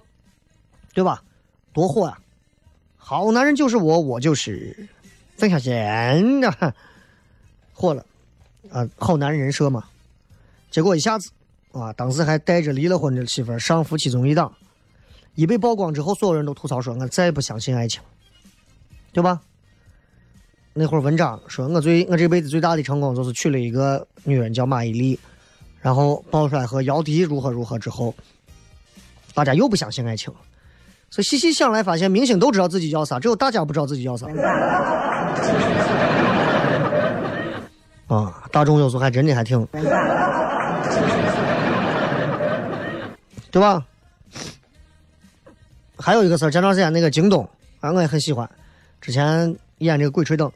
[0.93, 1.23] 对吧？
[1.73, 2.19] 多火啊！
[2.97, 4.89] 好男人就是我，我就是
[5.37, 6.75] 曾小贤的，
[7.73, 8.05] 火 了，
[8.71, 9.85] 啊，好男人人设嘛。
[10.71, 11.31] 结果一下子，
[11.81, 14.53] 啊，当时还带着离了婚的媳妇上夫妻综艺档。
[15.35, 18.03] 一被曝光之后，所有人都吐槽说：“我再也不相信爱情，
[19.13, 19.41] 对吧？”
[20.75, 25.19] 那会儿文章说：“我最我这辈子最大的成功就是娶了一个女人叫马伊琍，
[25.81, 28.15] 然后爆出来和姚笛如何如何之后，
[29.35, 30.33] 大家又不相信爱情。
[31.11, 34.27] 所以细细想来，发现明星都知道自己要啥，只有大家不知道自己要啥。
[38.09, 39.61] 啊，大众有时候还真的还挺，
[43.51, 43.87] 对吧？”
[45.99, 47.49] 还有一个事儿，前段时间那个京东，
[47.81, 48.49] 啊，我也很喜欢。
[49.01, 50.51] 之前演这个《鬼吹灯》，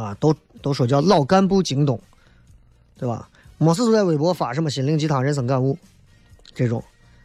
[0.00, 2.00] 啊，都都说叫老干部京东，
[2.96, 3.28] 对吧？
[3.58, 5.78] 没事就在微博发什么心灵鸡汤、人生感悟
[6.54, 6.82] 这种，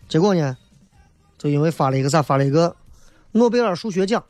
[0.07, 0.55] 结果呢，
[1.37, 2.75] 就因为发了一个啥，发了一个
[3.31, 4.23] 诺贝尔数学奖，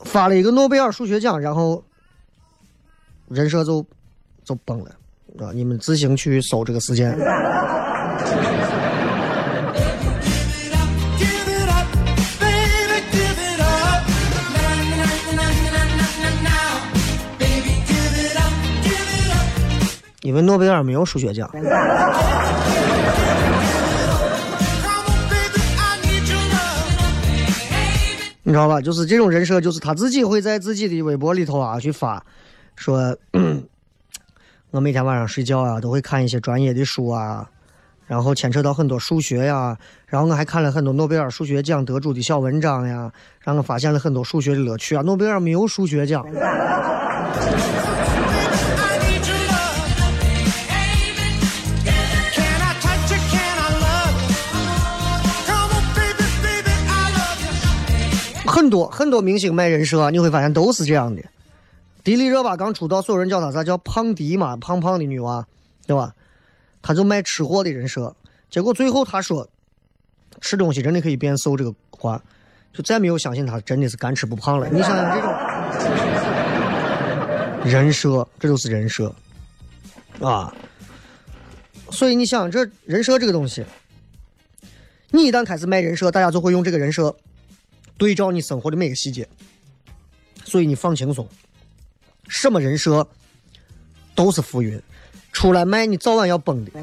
[0.00, 1.84] 发了一个诺贝尔数学奖，然后
[3.28, 3.86] 人设就
[4.46, 4.90] 就崩了。
[5.38, 5.50] 啊！
[5.52, 7.14] 你们自行去搜这个时间。
[20.22, 21.50] 因为诺贝尔没有数学奖。
[28.42, 28.80] 你知道吧？
[28.80, 32.24] 就是这种人设，就是他自己会在自己的微博里头啊去发，
[32.74, 33.14] 说。
[34.72, 37.48] 我每天晚上睡觉啊，都会看一些专业的书啊，
[38.06, 39.76] 然后牵扯到很多数学呀，
[40.06, 45.02] 然后我还看了很多诺贝尔数学奖得主的小文章呀，让我发现了很多数学的乐趣啊。
[45.02, 46.26] 诺贝尔没有数学奖。
[58.46, 61.22] 很多很多明星卖人设，你会发现都是这样的。
[62.06, 65.44] 迪丽热巴刚出道，所有人叫她啥叫胖迪嘛，胖胖的女娃，
[65.88, 66.14] 对吧？
[66.80, 68.14] 她就卖吃货的人设，
[68.48, 69.48] 结果最后她说
[70.40, 72.22] 吃东西真的可以变瘦这个话，
[72.72, 74.68] 就再没有相信她真的是干吃不胖了。
[74.68, 75.32] 你想想这种
[77.68, 79.12] 人设，这就是人设
[80.20, 80.54] 啊！
[81.90, 83.64] 所以你想这人设这个东西，
[85.10, 87.16] 你一旦开始卖人设，大家就会用这个人设
[87.98, 89.28] 对照你生活的每个细节，
[90.44, 91.28] 所以你放轻松。
[92.28, 93.06] 什么人设
[94.14, 94.80] 都是浮云，
[95.32, 96.70] 出来卖你早晚要崩的。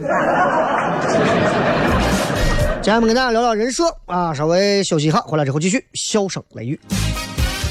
[2.81, 5.85] 今天我们跟大家聊聊人设啊，稍微休息一下，回来之后继续。
[5.93, 6.77] 笑声雷雨，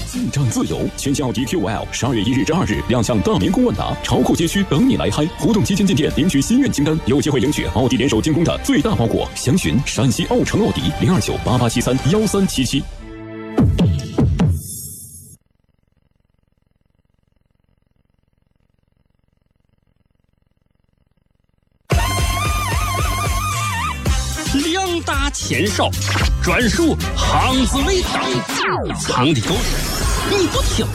[0.07, 5.27] 进站自由，全新奥迪 Q5L 十二月一日至二日亮相大明宫万达，潮酷街区等你来嗨！
[5.39, 9.29] 活动期间进店领取心愿清单，有机会领取奥迪联手精工的最大包裹。
[9.35, 12.83] 详询陕西奥城奥迪零二九八八七三幺三七七。
[25.45, 25.91] 鲜少，
[26.41, 28.11] 专属巷子味道，
[29.01, 30.87] 藏的够深，你不听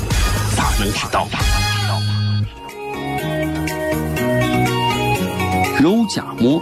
[0.56, 1.28] 咋能知道？
[5.82, 6.62] 肉夹馍，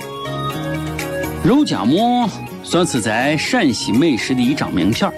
[1.43, 2.27] 肉夹馍
[2.63, 5.13] 算是在陕西美食的一张名片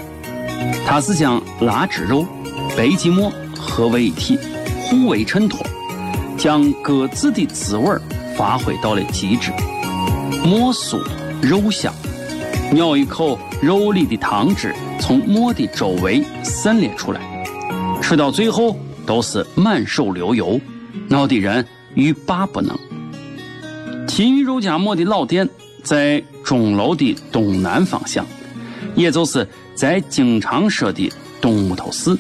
[0.86, 2.28] 它是将腊汁肉、
[2.76, 4.38] 白吉馍合为一体，
[4.82, 5.66] 互为衬托，
[6.38, 7.98] 将各自的滋味
[8.38, 9.54] 发挥到了极致。
[10.44, 11.02] 馍酥
[11.42, 11.94] 肉香，
[12.76, 17.22] 咬一口，肉里的汤汁从馍的周围散裂出来，
[18.02, 20.60] 吃到最后都是满手流油，
[21.08, 22.78] 闹的人欲罢不能。
[24.06, 25.48] 秦玉肉夹馍的老店
[25.82, 28.26] 在钟楼的东南方向，
[28.96, 32.18] 也就是在经常说的东木头寺。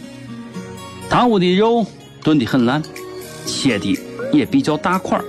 [1.10, 1.86] 他屋的肉
[2.24, 2.82] 炖得很烂，
[3.46, 3.98] 切的
[4.32, 5.20] 也比较大块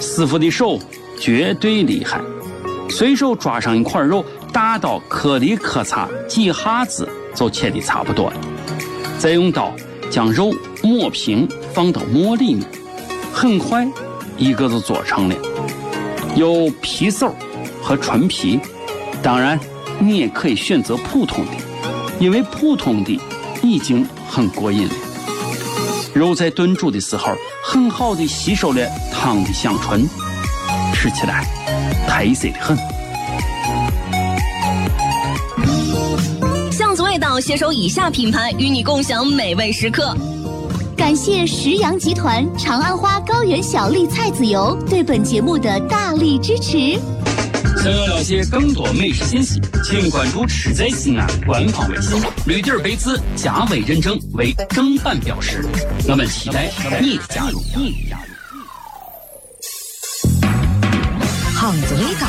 [0.00, 0.78] 师傅的手
[1.18, 2.20] 绝对厉害，
[2.88, 8.36] 随手抓上一块肉，大刀颗粒磕擦几下子就切的差不多了，
[9.18, 9.72] 再用刀
[10.10, 12.66] 将肉抹平，放到馍里面，
[13.32, 13.86] 很快
[14.36, 15.34] 一个就做成了。
[16.34, 17.34] 有皮手
[17.82, 18.58] 和纯皮，
[19.22, 19.58] 当然
[19.98, 21.52] 你也可以选择普通的，
[22.18, 23.20] 因为普通的
[23.62, 24.94] 已经很过瘾了。
[26.12, 30.04] 肉在炖煮的时候，很好的吸收了汤的香醇，
[30.92, 31.44] 吃起来
[32.08, 32.99] 特色的很。
[37.10, 40.16] 味道携手以下品牌与你共享美味时刻。
[40.96, 46.96] 感谢石阳集团长安花高原小粒菜籽油对本节目的大力支持。
[47.82, 55.64] 想要了解更多美食信息，请关注“吃在西安”官方微信，绿地儿杯子加微认证为正版标识。
[56.08, 56.70] 我们期待
[57.00, 57.60] 你的加入。
[61.56, 62.28] 胖子味道，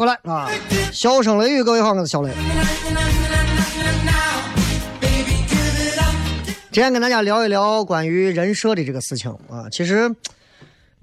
[0.00, 0.48] 回来啊！
[0.94, 2.32] 笑声雷雨，各位好，我是小雷。
[6.72, 10.10] 今天跟大家聊一聊关于人设的这个事情啊，其实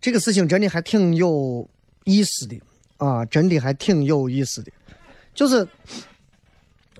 [0.01, 1.69] 这个事情真的还挺有
[2.05, 2.59] 意思的
[2.97, 4.71] 啊，真的还挺有意思的。
[5.35, 5.67] 就是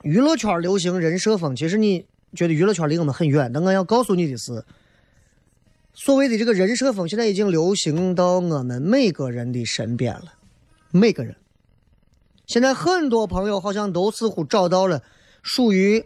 [0.04, 4.64] 娱乐圈流行人设风，其实你觉得娱乐圈离我们很远，但我要告诉你的是，
[5.96, 10.36] 所谓的这个人设风，现在已经流行到我们每个人的身边了，
[10.92, 11.36] 每个人。
[12.48, 15.04] 现在很多朋友好像都似乎找到了
[15.44, 16.04] 属于。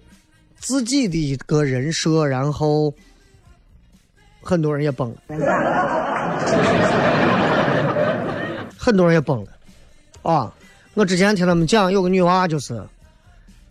[0.63, 2.93] 自己的一个人设，然后
[4.43, 5.17] 很多人也崩了，
[8.77, 9.51] 很多人也崩了
[10.21, 10.53] 啊！
[10.93, 12.79] 我之前听他们讲，有个女娃就是，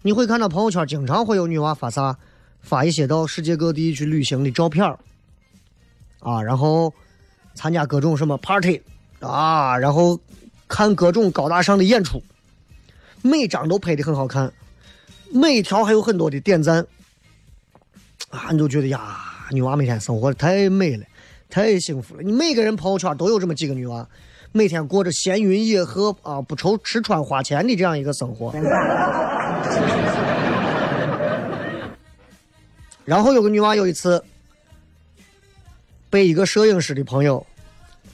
[0.03, 2.19] 你会看到朋友圈经常会有女娃发啥，
[2.61, 4.85] 发一些到世界各地去旅行的照片
[6.19, 6.93] 啊，然后
[7.55, 8.83] 参加各种什么 party
[9.21, 10.19] 啊，然后
[10.67, 12.21] 看各种高大上的演出，
[13.23, 14.53] 每张都拍的很好看。
[15.33, 16.85] 每一条还有很多的点赞，
[18.31, 19.17] 啊，你就觉得呀，
[19.51, 21.05] 女娃每天生活的太美了，
[21.49, 22.23] 太幸福了。
[22.23, 24.09] 你每个人朋友圈都有这么几个女娃，
[24.51, 28.53] 每天过着闲云野鹤啊，不愁吃穿花钱的这样一个生活。
[33.05, 34.23] 然后有个女娃有一次
[36.09, 37.45] 被一个摄影师的朋友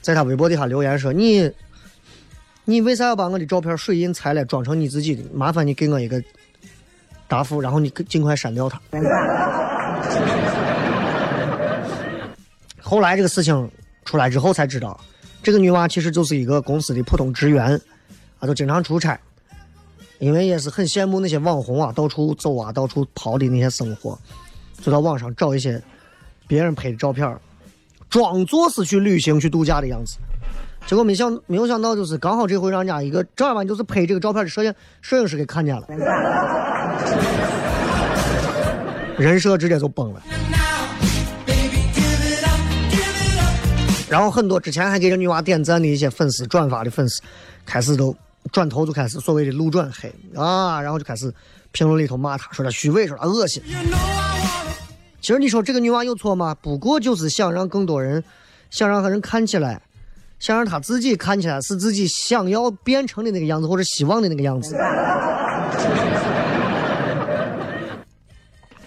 [0.01, 1.51] 在他微博底下留言说：“你，
[2.69, 5.23] 你为啥要把我的照片水印裁了，装成你自己的？
[5.33, 6.21] 麻烦你给我一个。”
[7.29, 8.79] 答复，然后你尽快删掉他。
[12.79, 13.69] 后来这个事情
[14.05, 14.97] 出来之后才知道，
[15.43, 17.77] 这个女娃其实就是一个公司的普通职员，
[18.39, 19.19] 啊，就经常出差，
[20.19, 24.17] 因为也是很羡慕那些网红啊，到处走啊，到处跑的那些生活，
[24.81, 25.81] 就到网上找一些
[26.47, 27.37] 别人拍的照片，
[28.09, 30.17] 装作是去旅行去度假的样子。
[30.87, 35.85] 结果没想没有想到，就是刚好这回让人家一个正儿八经就是拍这个照片的摄影摄影师给看见了，
[39.17, 40.21] 人设直接就崩了。
[44.07, 47.21] 然后很多之前还给这女娃点赞的一些粉丝、转发的粉丝，
[47.65, 48.15] 开始都
[48.53, 51.29] 转头就开始所谓的路转黑啊，然后就开始
[51.73, 53.61] 评论里头骂她，说她虚伪，说她恶心。
[55.19, 56.55] 其实你说这个女娃有错吗？
[56.61, 58.23] 不过就是想让更多人，
[58.69, 59.81] 想让人看起来。
[60.39, 64.75] 想让他自己看起来是自己想要变成的那个样子，或者希望的那个样子。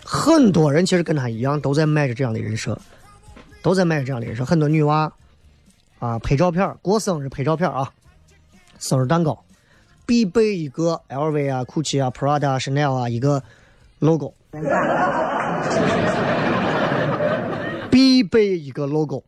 [0.05, 2.79] 很多人其实跟他一样，都在卖着这样的人设，
[3.63, 4.45] 都在卖着这样的人设。
[4.45, 5.13] 很多女娃
[5.99, 7.91] 啊，拍照片过生日拍照片啊，
[8.79, 9.45] 生日蛋糕
[10.07, 13.43] 必备一个 LV 啊、GUCCI 啊、Prada 啊、Chanel 啊一个
[14.01, 14.35] logo，
[17.91, 19.23] 必备一个 logo。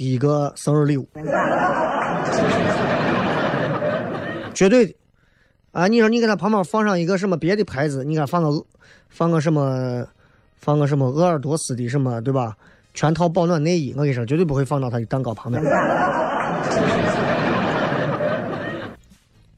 [0.00, 1.06] 第一个生日礼物，
[4.54, 4.94] 绝对的
[5.72, 5.86] 啊！
[5.88, 8.02] 你说你给他旁边放上一个什么别的牌子？
[8.02, 8.64] 你看放个
[9.10, 10.02] 放个什么，
[10.56, 12.56] 放个什么鄂尔多斯的什么，对吧？
[12.94, 15.62] 全套保暖内衣，我跟你说，绝对不会放到他的蛋糕旁边。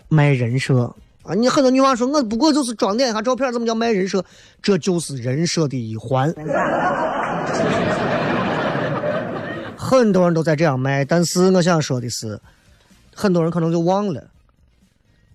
[0.08, 1.34] 卖人设啊！
[1.34, 4.24] 你很多女娃说，我不过就是装点一下照片，怎么叫卖人设？
[4.60, 6.34] 这就是人设的一环。
[9.98, 12.40] 很多人都在这样卖，但是我想说的是，
[13.14, 14.26] 很多人可能就忘了，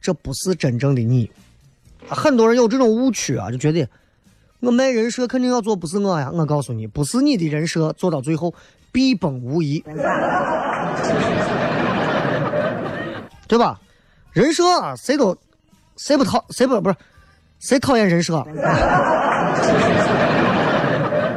[0.01, 1.29] 这不是真正的你。
[2.09, 3.87] 很多人有这种误区啊，就觉得
[4.59, 6.31] 我卖人设肯定要做不是我呀。
[6.33, 8.51] 我告诉你，不是你的人设做到最后
[8.91, 9.79] 必崩无疑，
[13.47, 13.79] 对吧？
[14.31, 15.37] 人设啊，谁都
[15.97, 16.95] 谁不讨谁不不是
[17.59, 18.43] 谁讨厌人设，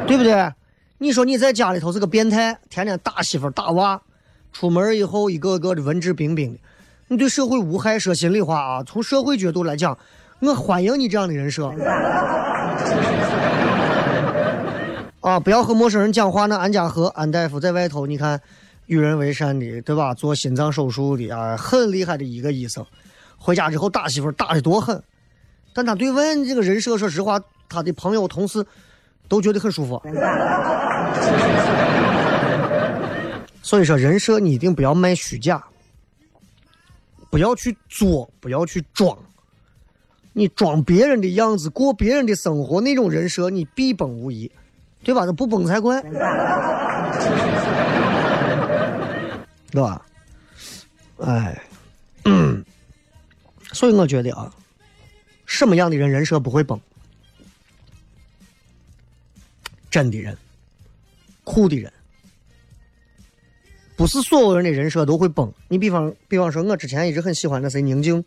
[0.07, 0.51] 对不对？
[1.03, 3.99] 你说你在家里头是个变态，天天打媳妇打娃，
[4.53, 6.59] 出门以后一个个的文质彬彬的，
[7.07, 7.97] 你对社会无害。
[7.97, 9.97] 说心里话啊，从社会角度来讲，
[10.41, 11.73] 我欢迎你这样的人设。
[15.21, 16.45] 啊，不要和陌生人讲话。
[16.45, 18.39] 那安家和安大夫在外头，你看
[18.85, 20.13] 与人为善的，对吧？
[20.13, 22.85] 做心脏手术的啊，很厉害的一个医生，
[23.39, 25.01] 回家之后打媳妇打的多狠，
[25.73, 28.63] 但他对外这个人设，说实话，他的朋友同事。
[29.31, 30.03] 都觉得很舒服，
[33.61, 35.63] 所以说人设你一定不要卖虚假，
[37.29, 39.17] 不要去作，不要去装，
[40.33, 44.51] 你装别人的样子过别人的生活，那种人设你必崩无疑，
[45.01, 45.23] 对吧？
[45.23, 46.01] 那不崩才怪，
[49.71, 50.05] 对吧？
[51.19, 51.57] 哎，
[53.71, 54.51] 所以我觉得啊，
[55.45, 56.77] 什么样的人人设不会崩？
[59.91, 60.35] 真的人，
[61.43, 61.91] 酷的人，
[63.97, 65.53] 不是所有人的人设都会崩。
[65.67, 68.23] 你比方，比方说，我之前一直很喜欢的谁宁静，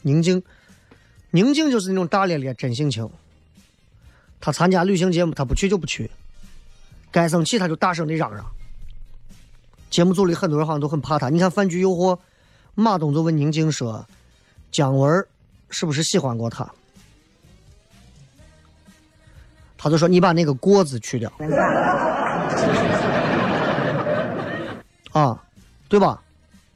[0.00, 0.42] 宁静，
[1.30, 3.08] 宁静就是那种大咧咧、真性情。
[4.40, 6.10] 他参加旅行节目，他不去就不去，
[7.10, 8.44] 该生气他就大声的嚷嚷。
[9.90, 11.28] 节目组里很多人好像都很怕他。
[11.28, 12.16] 你看《饭局诱惑》，
[12.74, 14.04] 马东就问宁静说
[14.72, 15.24] ：“姜文
[15.68, 16.68] 是不是喜欢过他？”
[19.82, 21.32] 他就说：“你把那个‘过’字去掉。”
[25.10, 25.42] 啊，
[25.88, 26.22] 对吧？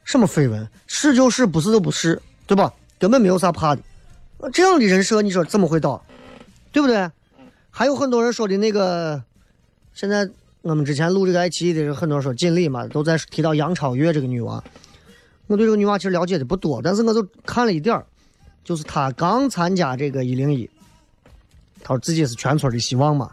[0.03, 0.67] 什么绯闻？
[0.87, 2.73] 是就是，不是就不是，对吧？
[2.99, 3.81] 根本没有啥怕的。
[4.51, 6.03] 这样的人设，你说怎么会倒？
[6.73, 7.09] 对不对？
[7.71, 9.23] 还有很多人说的那个，
[9.93, 10.29] 现在
[10.61, 14.61] 我们之前录这个爱奇艺的人，很多人说锦鲤嘛，都在提到杨超越这个女娃。
[15.47, 18.05] 我对这个女娃其实了解的不多，但是我就看了一点儿
[18.65, 20.69] 就是她刚参加这个一零一，
[21.83, 23.31] 他说自己是全村的希望嘛，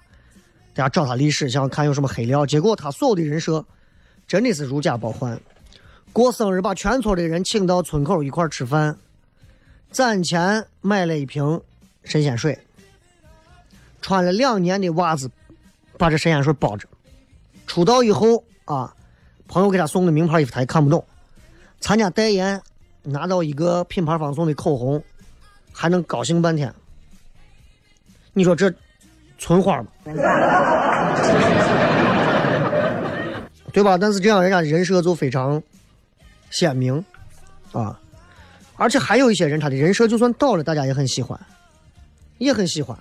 [0.75, 3.65] 大家找他历史，想看有什么黑料，结果他所有的人设。
[4.27, 5.39] 真的是如假包换，
[6.11, 8.97] 过生日把全村的人请到村口一块吃饭，
[9.91, 11.61] 攒钱买了一瓶
[12.05, 12.59] 神仙水，
[14.01, 15.31] 穿了两年的袜子
[15.99, 16.89] 把这神仙水包着，
[17.67, 18.97] 出道以后啊，
[19.47, 21.05] 朋友给他送的名牌衣服他也看不懂，
[21.81, 22.63] 参加代言
[23.03, 25.05] 拿到一个品牌方送的口红，
[25.71, 26.75] 还能高兴半天，
[28.35, 28.71] 你说这
[29.39, 29.89] 村花吗？
[33.73, 33.97] 对吧？
[33.99, 35.61] 但是这样人家人设就非常
[36.51, 37.05] 鲜明
[37.73, 37.99] 啊，
[38.77, 41.37] 而且还有一些人，他的人设就算倒了，大家也很喜欢，
[42.39, 42.97] 也很喜欢。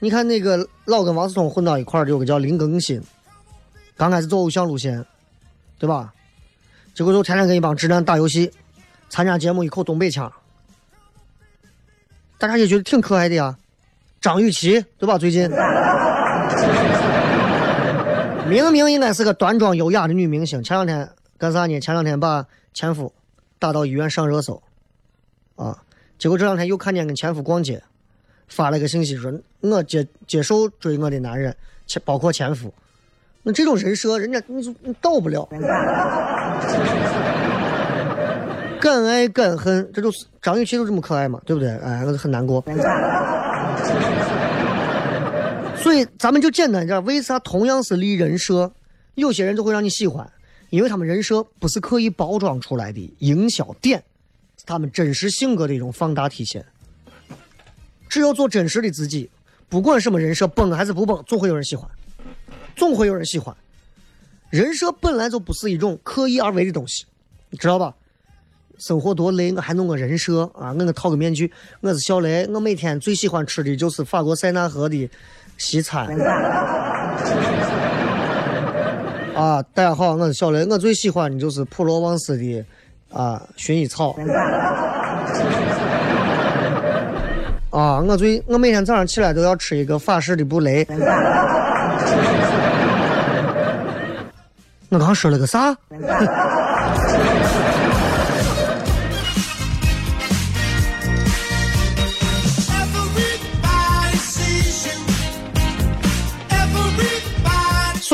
[0.00, 3.00] 你看那个老跟王思聪混到一块儿，有个叫林更新，
[3.96, 5.04] 刚开始走偶像路线，
[5.78, 6.12] 对吧？
[6.92, 8.50] 结果就天天跟一帮直男打游戏，
[9.08, 10.32] 参加节目一口东北腔，
[12.38, 13.56] 大家也觉得挺可爱的呀。
[14.24, 15.18] 张雨绮，对吧？
[15.18, 15.50] 最近。
[18.48, 21.06] 明明应该是个端庄优雅的女明星，前两天
[21.36, 21.78] 干啥呢？
[21.78, 23.12] 前两天把前夫
[23.58, 24.62] 打到医院上热搜，
[25.56, 25.76] 啊！
[26.18, 27.82] 结果这两天又看见跟前夫逛街，
[28.48, 31.54] 发了个信息说：“我接接受追我的男人，
[31.86, 32.72] 前包括前夫。”
[33.44, 35.46] 那这种人设，人家你就你到不了。
[38.80, 41.76] 敢爱敢恨，这就是张雨绮都这么可爱嘛，对不对？
[41.76, 42.64] 哎，我很难过。
[45.82, 48.72] 所以咱们就简单点，为啥同样是立人设，
[49.14, 50.30] 有些人就会让你喜欢？
[50.70, 54.02] 因为他们人设不是刻意包装出来的营销点，
[54.56, 56.64] 是他们真实性格的一种放大体现。
[58.08, 59.30] 只有做真实的自己，
[59.68, 61.88] 不管什么人设崩还是不崩，总会有人喜欢，
[62.74, 63.54] 总会有人喜欢。
[64.50, 67.04] 人设本来就不是一种刻意而为的东西，
[67.50, 67.94] 你知道吧？
[68.78, 70.74] 生活多累，我还弄个人设啊！
[70.78, 75.10] 我我套个面具，我是小雷，我每天最喜欢吃的就是法国塞纳河的。
[75.56, 76.08] 西餐
[79.36, 79.62] 啊！
[79.72, 80.66] 大家好，我是小雷。
[80.66, 82.64] 我最喜欢的就是普罗旺斯的
[83.12, 84.16] 啊薰衣草
[87.70, 88.00] 啊！
[88.00, 90.84] 我最我每天早上起来都要吃一个法式的布雷。
[94.90, 95.72] 我刚说了个啥？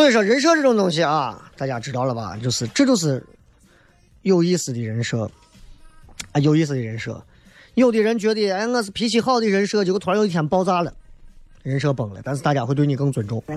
[0.00, 2.34] 所以说，人设这种东西啊，大家知道了吧？
[2.42, 3.22] 就是，这就是
[4.22, 5.30] 有意思的人设
[6.32, 7.22] 啊，有意思的人设。
[7.74, 10.90] 有的人觉得，哎，我是脾气好的人设，结果突然有一天爆炸了，
[11.62, 12.20] 人设崩了。
[12.24, 13.44] 但是大家会对你更尊重。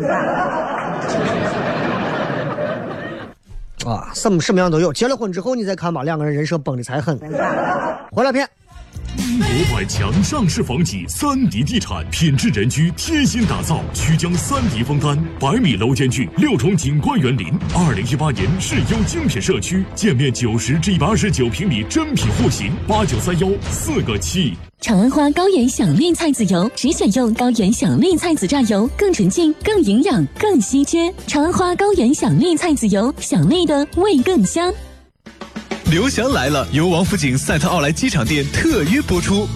[3.86, 4.92] 啊，什么什么样都有。
[4.92, 7.18] 结了婚之后，你再看吧，两个人人设崩的才狠。
[8.12, 8.34] 回来
[9.34, 9.40] 中。
[9.40, 17.48] 国百强上市房企三迪地产，品质人居贴心打造，曲江三迪枫丹，百米楼间距，六重景观园林。
[17.74, 24.54] 二零一八年市优精品社区，建面九十至一百二十九平米真品户型，八九三幺四个七。
[24.82, 31.12] 长安花高原小粒菜籽油，只选用高原小粒菜籽榨油，更纯净、更营养、更稀缺。
[31.26, 34.72] 长安花高原小粒菜籽油，小粒的味更香。
[35.94, 39.48] 刘翔来了，由王府井赛特奥莱机场店特约播出。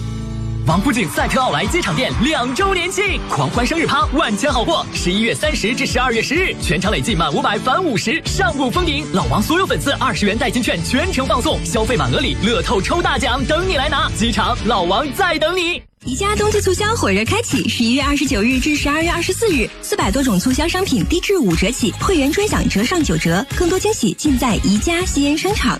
[0.68, 4.86] 王府井赛特奥莱机场店两周年庆狂欢生日趴，万千好货！
[4.94, 9.04] 十一月三十至十二月十日，全场累计满五百返五十，上不封顶！
[9.12, 14.08] 老王所有粉丝二十元代金券全程放送，消费满额礼乐透抽大奖等你来拿！
[14.16, 15.82] 机场老王在等你。
[16.04, 25.76] 宜家冬季促销火热开启，十一月二十九日至十二月二十四日，四百多种促销商品低至五折起，会员专享折上九折，更多惊喜尽在宜家西安商场。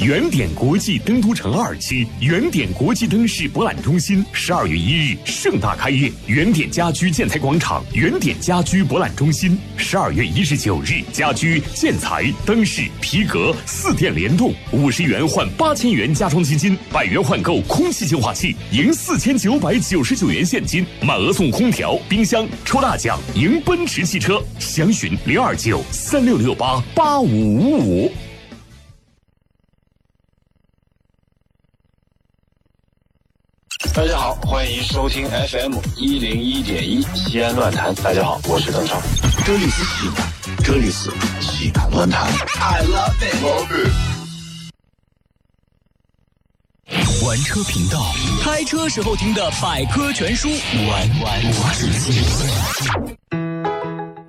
[0.00, 28.12] 原点国际登都城二期原点国际灯饰博览中心十二月一日盛大开业，原点家居建材广场原点家居博览中心十二月一十九日家居建材灯饰皮革四店联动，五十元换八千元家装基金，百元换购空气净化器，赢四千九百九十九元现金，满额送空调、冰箱，抽大奖赢奔驰汽车，详询零二九三六六八八五五五。
[33.98, 37.92] 大家好，欢迎收听 FM 一零一点一西安乱谈。
[37.96, 38.96] 大家好，我是邓超。
[39.44, 40.32] 这里是西安，
[40.62, 42.28] 这里是西安乱谈。
[42.60, 43.42] I love it。
[47.26, 50.48] 玩车频道，开车时候听的百科全书。
[50.48, 50.88] 玩
[51.20, 52.24] 玩我是西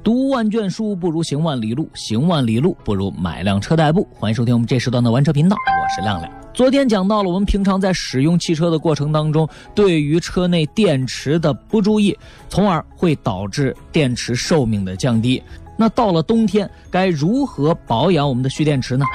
[0.03, 4.09] 读万卷书不如行万里路，行万里路不如买辆车代步。
[4.15, 6.38] 欢迎收听我们这时段的玩车频道，我是亮亮。
[6.59, 12.13] 昨天讲到了，我们平常在使用汽车的过程当中，对于车内电池的不注意，
[12.49, 15.41] 从而会导致电池寿命的降低。
[15.77, 19.05] 那到了冬天，该如何保养我们的蓄电池呢？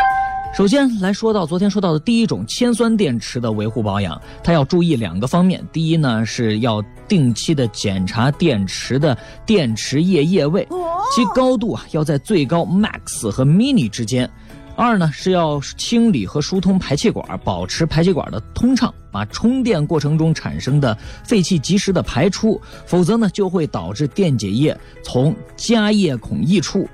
[0.56, 5.62] 首先来说到昨天说到的第一种铅酸电池的维护保养，它要注意两个方面。
[5.70, 9.14] 第一呢，是要定期的检查电池的
[9.44, 10.66] 电池液液位，
[11.14, 14.30] 其高度啊要在最高 max 和 mini 之间。
[14.76, 26.88] 二呢是要清理和疏通排气管，保持排气管的通畅，把充电过程中产生的废气及时的排出，否则呢就会导致电解液从加液孔溢出，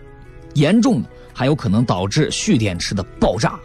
[0.55, 3.59] 严重的还有可能导致蓄电池的爆炸。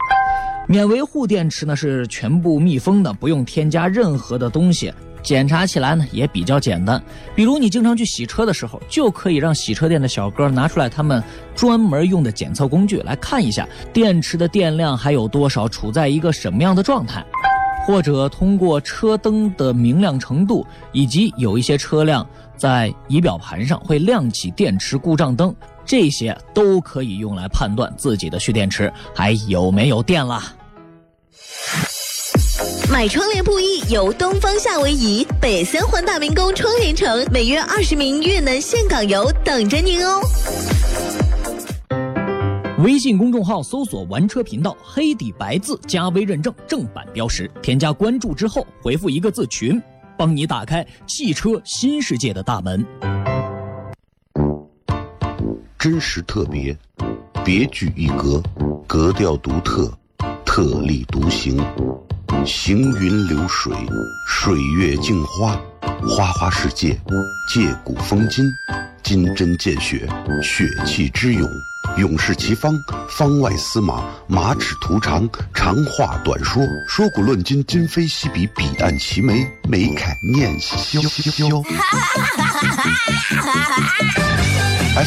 [0.67, 4.91] 免维护电池呢是全部密封的，不用添加任何的东西。
[5.25, 7.01] 检查起来呢也比较简单，
[7.35, 11.21] 比如你经常去洗车的时候，就可以让洗车店的小哥拿出来他们
[11.55, 17.25] 专门用的检测工具来看一下电池的电量还有多少，处在一个什么样的状态，
[17.87, 25.53] 或者通过车灯的明亮程度，以及有一些车辆在仪表盘上会亮起电池故障灯，
[25.83, 30.53] 这些都可以用来判断自己的蓄电池还有没有电啦。
[32.91, 40.21] 买窗帘布艺由东方夏威夷、北三环大明宫窗帘城，每月二十名越南岘港游等着您哦。
[42.79, 49.81] 微信公众号搜索“玩车频道”，黑底白字加微认证正版标识，添加关注之后回复一个字“群”，
[50.17, 52.85] 帮你打开汽车新世界的大门。
[55.79, 56.77] 真实特别，
[57.43, 58.41] 别具一格，
[58.85, 59.91] 格调独特，
[60.45, 61.57] 特立独行，
[62.45, 63.73] 行云流水，
[64.27, 65.59] 水月镜花，
[66.07, 66.99] 花花世界，
[67.51, 68.45] 借古风今，
[69.03, 70.07] 金针见血，
[70.41, 71.49] 血气之勇，
[71.97, 72.73] 勇士齐方，
[73.09, 81.01] 方外司马，马齿图长，长话短说，说古论今，今非昔比，彼岸齐眉，眉开眼笑。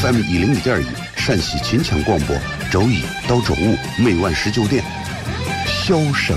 [0.01, 2.37] FM 一零一点一，陕西秦腔广播，
[2.71, 4.85] 周一到周五每晚十九点，
[5.67, 6.37] 笑声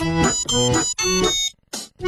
[0.00, 0.84] ハハハ
[2.02, 2.07] ハ!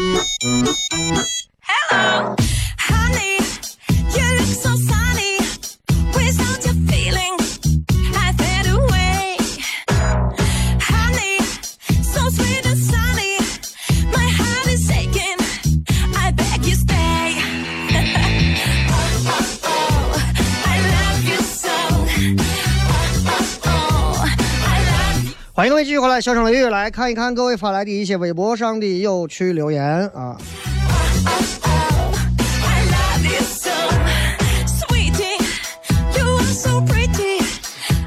[26.00, 30.36] 回来，笑声雷雨来看一看各位发来的一些微博上的有趣留言啊。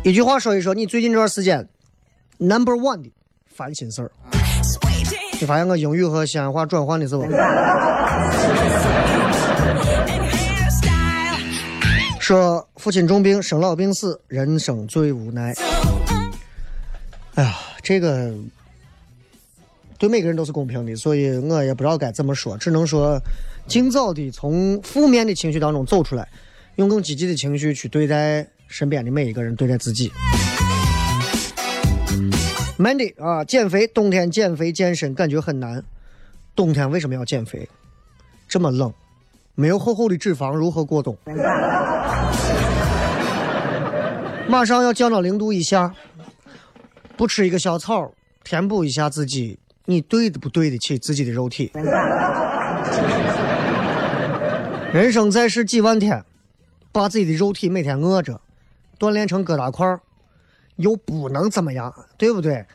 [0.04, 1.66] 一句话说一说你最近这段时间
[2.38, 3.10] number one 的
[3.56, 4.12] 烦心事儿。
[5.39, 7.24] 你发现我英语和西安话转换的时候，
[12.20, 15.54] 说父亲重病，生老病死，人生最无奈。
[17.36, 18.34] 哎呀，这个
[20.00, 23.22] 对每个人都是公平的，所以我也不知道该怎么说，只能说
[23.68, 26.28] 尽早的从负面的情绪当中走出来，
[26.78, 30.12] 用更积极的情绪去对待身边的每一个人，对待自己。
[32.80, 35.84] Mandy 啊，减肥，冬天减肥健身感觉很难。
[36.56, 37.68] 冬天为什么要减肥？
[38.48, 38.94] 这么冷，
[39.56, 41.18] 没有厚厚的脂肪如何过冬？
[44.50, 45.96] 马上要降到零度以下，
[47.16, 48.11] 不吃一个小草，
[48.43, 51.72] 填补一下自己，你对的不对得起自己的肉体？
[54.93, 56.24] 人生在世几万天，
[56.91, 58.41] 把自己的肉体每天饿着，
[58.99, 59.99] 锻炼成疙瘩块儿，
[60.76, 62.66] 又不能怎么样，对不对？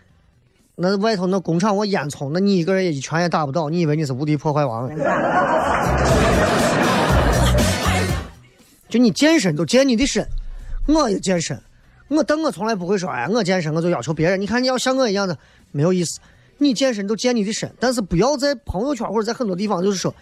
[0.81, 4.89] 那外头那工厂我烟囱，那你一个人也一拳也打不倒，你以为你是无敌破坏王？
[8.89, 10.27] 就你健身都健你的身，
[10.87, 11.61] 我也健身，
[12.09, 15.37] 我但我从来不会说，哎，我健身我就要求别人，你看你要像我一样的
[15.71, 16.21] 没有意思。
[16.59, 20.13] 你健身都健你的身，但是不要在朋友圈或者在很多地方就是说，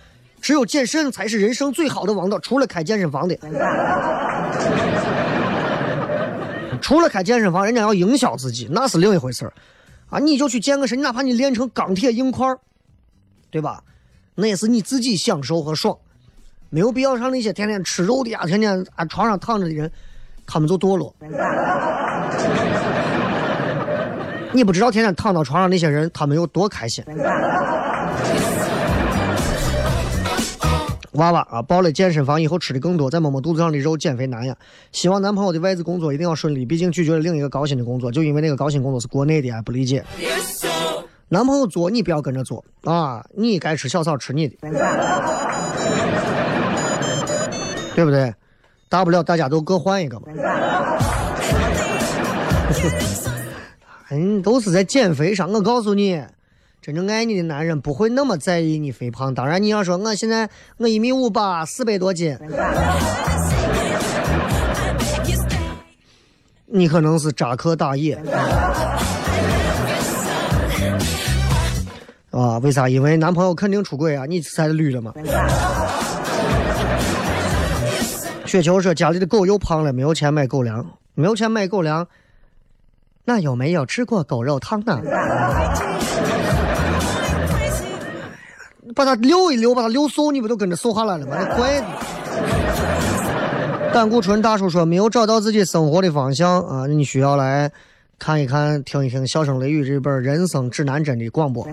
[0.40, 3.38] 只有健身才是人生最好的王道，除了开健身房的。
[6.82, 9.52] 除了开健身房，人家要营销自己，那是另一回事儿
[10.10, 10.18] 啊！
[10.18, 12.58] 你就去健个身，哪怕你练成钢铁硬块儿，
[13.50, 13.82] 对吧？
[14.34, 15.96] 那也是你自己享受和爽，
[16.68, 19.90] 没有必要让那些天天吃肉的呀、天天啊床上躺着的人，
[20.46, 21.14] 他们就堕落。
[24.52, 27.04] 你不知道天天躺到床上那些人，他们有多开心。
[31.12, 34.54] 娃娃啊，报了健身房以后吃的更多，再摸摸肚子上的肉，减肥难呀。
[34.92, 40.04] 希望男朋友的外资工作一定要顺利，毕竟拒绝了另一个高薪的工作，就因为那个高薪工作是国内的，不理解。
[41.28, 44.56] 男朋友做你不要跟着做啊，你该吃小草吃你的，
[47.94, 48.32] 对不对？
[48.88, 50.26] 大不了大家都各换一个嘛。
[54.10, 56.22] 嗯， 都是在减肥上，我告诉你。
[56.82, 59.34] 真正爱你的男人不会那么在意你肥胖。
[59.34, 62.38] 当然，你要说我现在我一米五八，四百多斤，
[66.66, 68.14] 你可能是扎克大爷
[72.30, 72.58] 啊？
[72.58, 72.88] 为啥？
[72.88, 74.24] 因为男朋友肯定出轨啊！
[74.26, 75.12] 你才绿了吗？
[78.46, 82.06] 雪球说家里的狗又胖了，没有钱买狗粮，没有钱买狗粮，
[83.24, 85.00] 那有没有吃过狗肉汤呢？
[88.94, 91.36] 把它溜一溜，把它溜瘦，你不都跟着瘦下来了吗？
[91.38, 91.82] 那怪。
[93.92, 97.70] 胆固醇大叔说没有找到自己生活的方向啊，你需要来
[98.18, 101.66] 看一看、听一听《笑声雷雨》这本人生指南针的广播。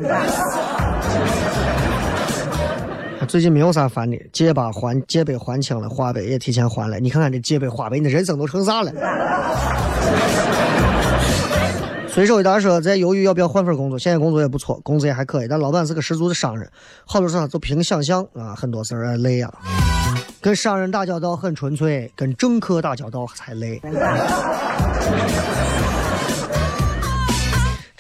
[3.28, 7.00] 最近没有啥烦的，借把还借呗还清了，花呗也提前还了。
[7.00, 8.92] 你看看这借呗花呗，你的人生都成啥了？
[12.08, 16.70] 随手一大说，在犹豫要不要换份工作，现在工作也不错，工资也还可以，但老板是个十足的商人，
[17.06, 19.52] 好多事儿就凭想象啊，很多事儿累啊。
[20.40, 23.82] 跟商人打交道很纯粹，跟政客打交道才累。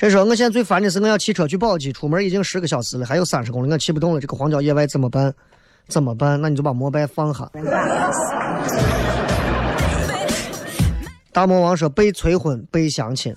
[0.04, 4.20] 这说我现在最烦的是我要骑车去宝鸡，出门已经十个小时了，还有三十公里，我骑不动了。
[4.20, 5.34] 这个荒郊野外怎么办？
[5.88, 6.42] 怎么办？
[6.42, 7.50] 那你就把摩拜放下。
[11.32, 13.34] 大魔王说被催婚，被相亲。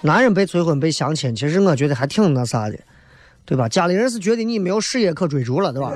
[0.00, 2.78] 男人被催婚被相亲，其实我觉得还挺那啥的，
[3.44, 3.68] 对吧？
[3.68, 5.92] 家里人是觉得你没有事业可追逐了，对吧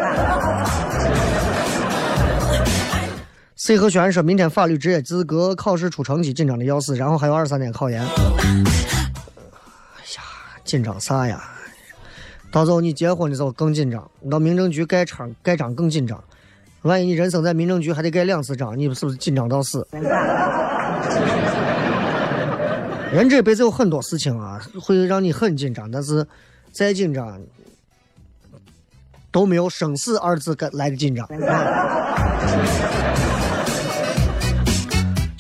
[3.71, 8.03] ？C 和轩说，明天法律职业资格考试出成绩，紧张的要死，然后还有二三天考研。
[8.03, 8.09] 哎
[10.17, 10.23] 呀，
[10.65, 11.41] 紧张啥呀？
[12.51, 16.21] 到时候你结婚的时候更紧张，你到民政局盖章盖章更紧张。
[16.83, 19.87] 万一你人生在民政局还得盖两次章，你是不是紧张到死？
[23.13, 26.27] 人这辈子有很多事情啊，会让你很紧张，但是
[26.73, 27.41] 再紧张
[29.31, 31.25] 都没有生死二字来的紧张。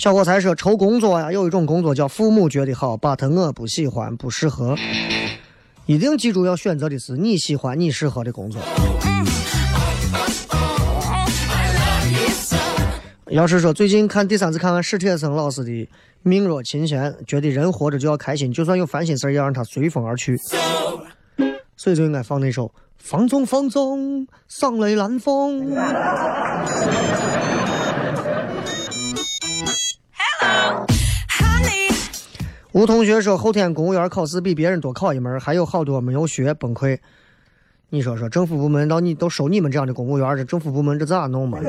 [0.00, 4.74] 小伙才说愁工作呀，有一种工作叫父母觉得好，把他我不喜欢不适合，
[5.84, 8.62] 一定记住要选择的是你喜欢你适合的工作。
[13.28, 15.70] 要是说最近看第三次看完史铁生老师的
[16.22, 20.34] 《命若琴弦》，觉得人活着就要开心，就算有烦心事儿，也要让它随风而去。
[21.76, 22.64] 所以就应该放那首
[22.96, 25.74] 《放纵放纵上雷南风》。
[32.72, 36.96] 吴同学说，后天公务员考试比别人多考一门，还有好多没有学，崩溃。
[37.88, 41.58] 你说说，政府部门到你都收你们这样的公务员，这政府部门这咋弄嘛？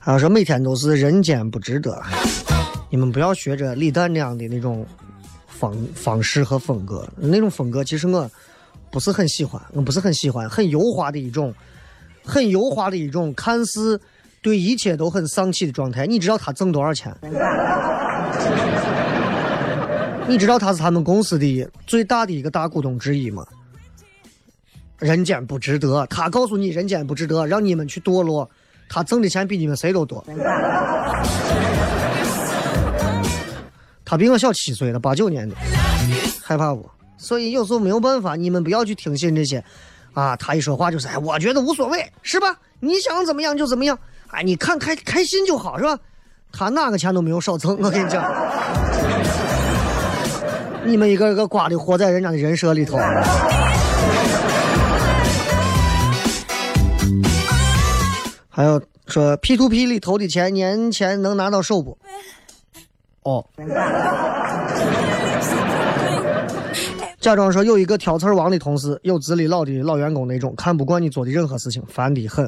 [0.00, 2.02] 还有说每天都是人间不值得，
[2.88, 4.86] 你们不要学着李诞那样的那种
[5.46, 8.30] 方方式和风格，那种风格其实我
[8.90, 11.54] 不是很喜欢，我不是很喜欢，很油滑的一种，
[12.24, 14.00] 很油滑的一种，看似
[14.42, 16.06] 对一切都很丧气的状态。
[16.06, 17.14] 你知道他挣多少钱？
[20.26, 23.46] 你知道他是他们公司的最大的一个大股东之一吗？
[24.98, 28.48] 人间不值得，他告诉你人间不值得，让你们去堕落。
[28.88, 30.24] 他挣的钱比你们谁都多，
[34.04, 35.56] 他比我小七岁了，八九年的，
[36.42, 36.88] 害怕不？
[37.16, 39.64] 所以有时候没有办法，你们不要去听信这些，
[40.14, 42.56] 啊，他一说话就是，哎，我觉得无所谓，是吧？
[42.80, 43.98] 你想怎么样就怎么样，
[44.28, 45.98] 哎，你看开开心就好，是吧？
[46.52, 48.24] 他哪个钱都没有少挣，我跟你讲，
[50.84, 52.96] 你们一个一个瓜的活在人家的人设里头。
[58.48, 61.98] 还有说 P to P 里投的钱年前能拿到手不？
[63.24, 63.44] 哦。
[67.24, 72.46] 假装说有一个挑刺儿王的同事，有资历老的老员工那种，看不惯你做的任何事情，烦得很。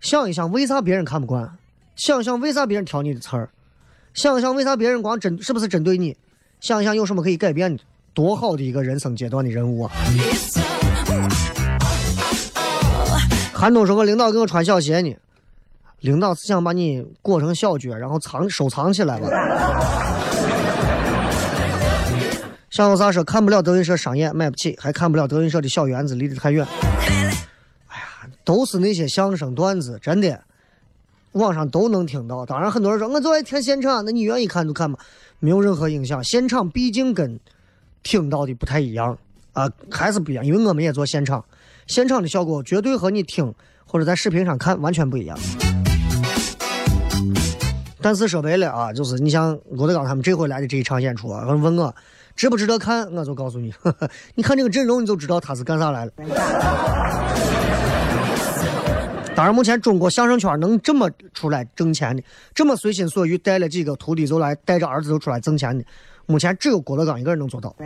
[0.00, 1.48] 想一想，为啥别人看不惯？
[1.94, 3.48] 想想为啥别人挑你的刺儿？
[4.14, 6.16] 想想为啥别人光针是不是针对你？
[6.58, 7.80] 想想有什么可以改变的？
[8.12, 9.92] 多好的一个人生阶段的人物啊！
[13.52, 15.14] 韩东说：“我领导给我穿小鞋呢，
[16.00, 19.28] 领导是想把你裹成小脚，然后藏收藏起来吧。”
[22.70, 23.24] 小有啥说？
[23.24, 26.64] 看不了德云社商演，买不起，还看不了德云社的小园子，离得太远。
[27.88, 30.40] 哎呀，都是那些相声段子，真的，
[31.32, 32.46] 网上都能听到。
[32.46, 34.96] 当然，很多人说我就爱听现场，那你愿意看就看吧，
[35.40, 36.22] 没有任何影响。
[36.22, 37.40] 现场毕竟跟
[38.04, 39.18] 听到的不太一样
[39.52, 41.44] 啊，还是不一样，因为我们也做现场。
[41.88, 43.52] 现场的效果绝对和你听
[43.84, 45.36] 或者在视频上看完全不一样。
[48.00, 51.92] 但是说白了啊，就是你像郭德纲他们这回来的这一场演出啊，问我
[52.40, 56.12] 值不值得看，我就告诉你，呵 呵你看这个阵容你就知道他是干啥来了。
[59.36, 62.22] 当然，目前中国相声圈能这么出来挣钱的，
[62.54, 65.84] 这么随心所欲带了几个徒弟就来带着儿子就出来挣钱的，
[66.24, 67.76] 目前只有郭德纲一个人能做到。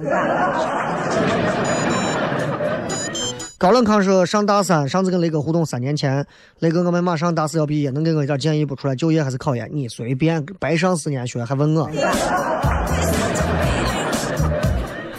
[3.59, 6.25] 高冷康说：“上大三，上次跟雷哥互动三年前，
[6.61, 8.77] 雷哥我们马上大四要毕业，能给我一点建议不？
[8.77, 9.69] 出来就业还是考研？
[9.73, 11.91] 你随便，白上四年学还问我。”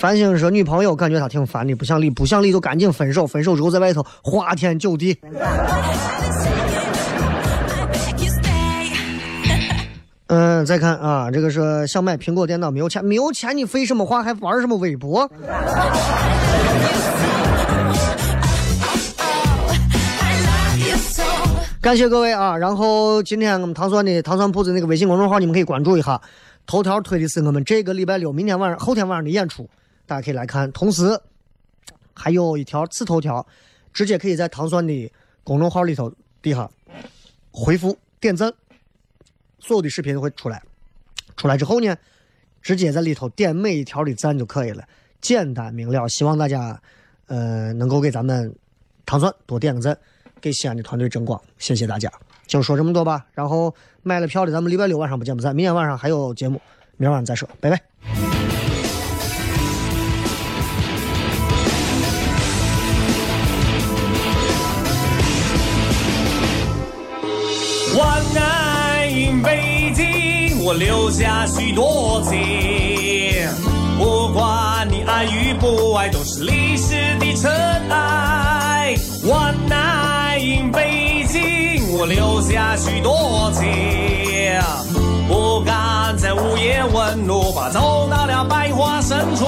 [0.06, 5.18] 繁星说：“女朋友感觉他挺烦的，不想理，不想理就赶紧分手，分手之后在外头花天酒地。
[10.30, 15.28] ”嗯，再看啊，这个是想买苹果电脑没有钱，没有钱你废什么话，还玩什么微博？
[21.82, 22.56] 感谢各位啊！
[22.56, 26.22] 然后今天我们糖蒜的糖蒜铺子那个微信公众号，你们可以关注一下。
[26.68, 29.68] 头条推的是我们这个礼拜六、明天晚上、后天晚上的演出，
[30.06, 30.72] 大家可以来看。
[30.72, 31.20] 同时，
[32.14, 33.46] 还有一条次头条，
[33.94, 35.12] 直接可以在糖蒜的
[35.44, 36.70] 公众号里头底下
[37.52, 38.54] 回复点赞，
[39.60, 40.62] 所有的视频都会出来。
[41.36, 41.96] 出来之后呢，
[42.62, 44.88] 直接在里头点每一条的赞就可以了，
[45.22, 46.08] 简单明了。
[46.08, 46.82] 希望大家，
[47.28, 48.56] 呃，能够给咱们
[49.06, 49.98] 糖蒜多点个赞。
[50.42, 52.12] 给西安的团队争光，谢谢大家，
[52.46, 53.26] 就说这么多吧。
[53.34, 55.56] 然后买了票的，咱们礼拜六晚上不见不散。
[55.56, 56.62] 明天晚上还有节目，
[56.98, 57.95] 明晚上再说，拜拜。
[70.66, 72.34] 我留下许多情。
[74.00, 77.52] 不管你爱与不爱，都是历史的尘
[77.92, 78.96] 埃。
[79.26, 83.64] 晚安，北京，我留下许多情。
[85.28, 89.46] 不敢在午夜问路，怕走到了百花深处。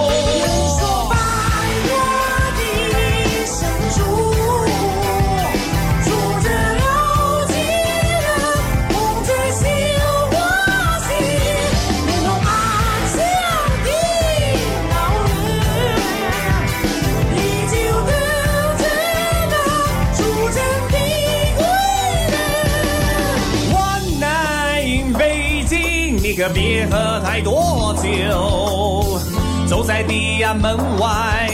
[26.38, 29.20] 可别喝太多酒。
[29.68, 31.50] 走在地安门外，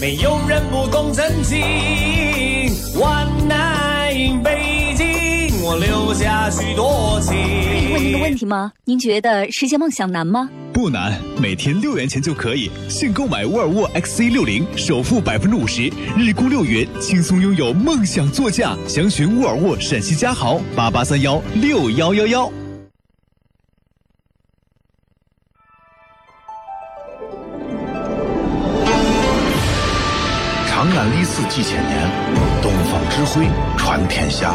[0.00, 1.58] 没有人不懂真情。
[3.00, 7.34] 晚安，in 北京，我留下许多情。
[7.34, 8.72] 可以问您个问题吗？
[8.84, 10.48] 您觉得实现梦想难吗？
[10.72, 12.70] 不难，每天六元钱就可以。
[12.88, 18.76] 现购买沃尔沃 XC60，，首付百分之五十，日供六元，轻松拥有梦想座驾。
[18.86, 22.52] 详询沃尔沃陕西嘉豪八八三幺六幺幺幺。
[30.78, 32.08] 长安历史几千年，
[32.62, 34.54] 东方智慧传天下。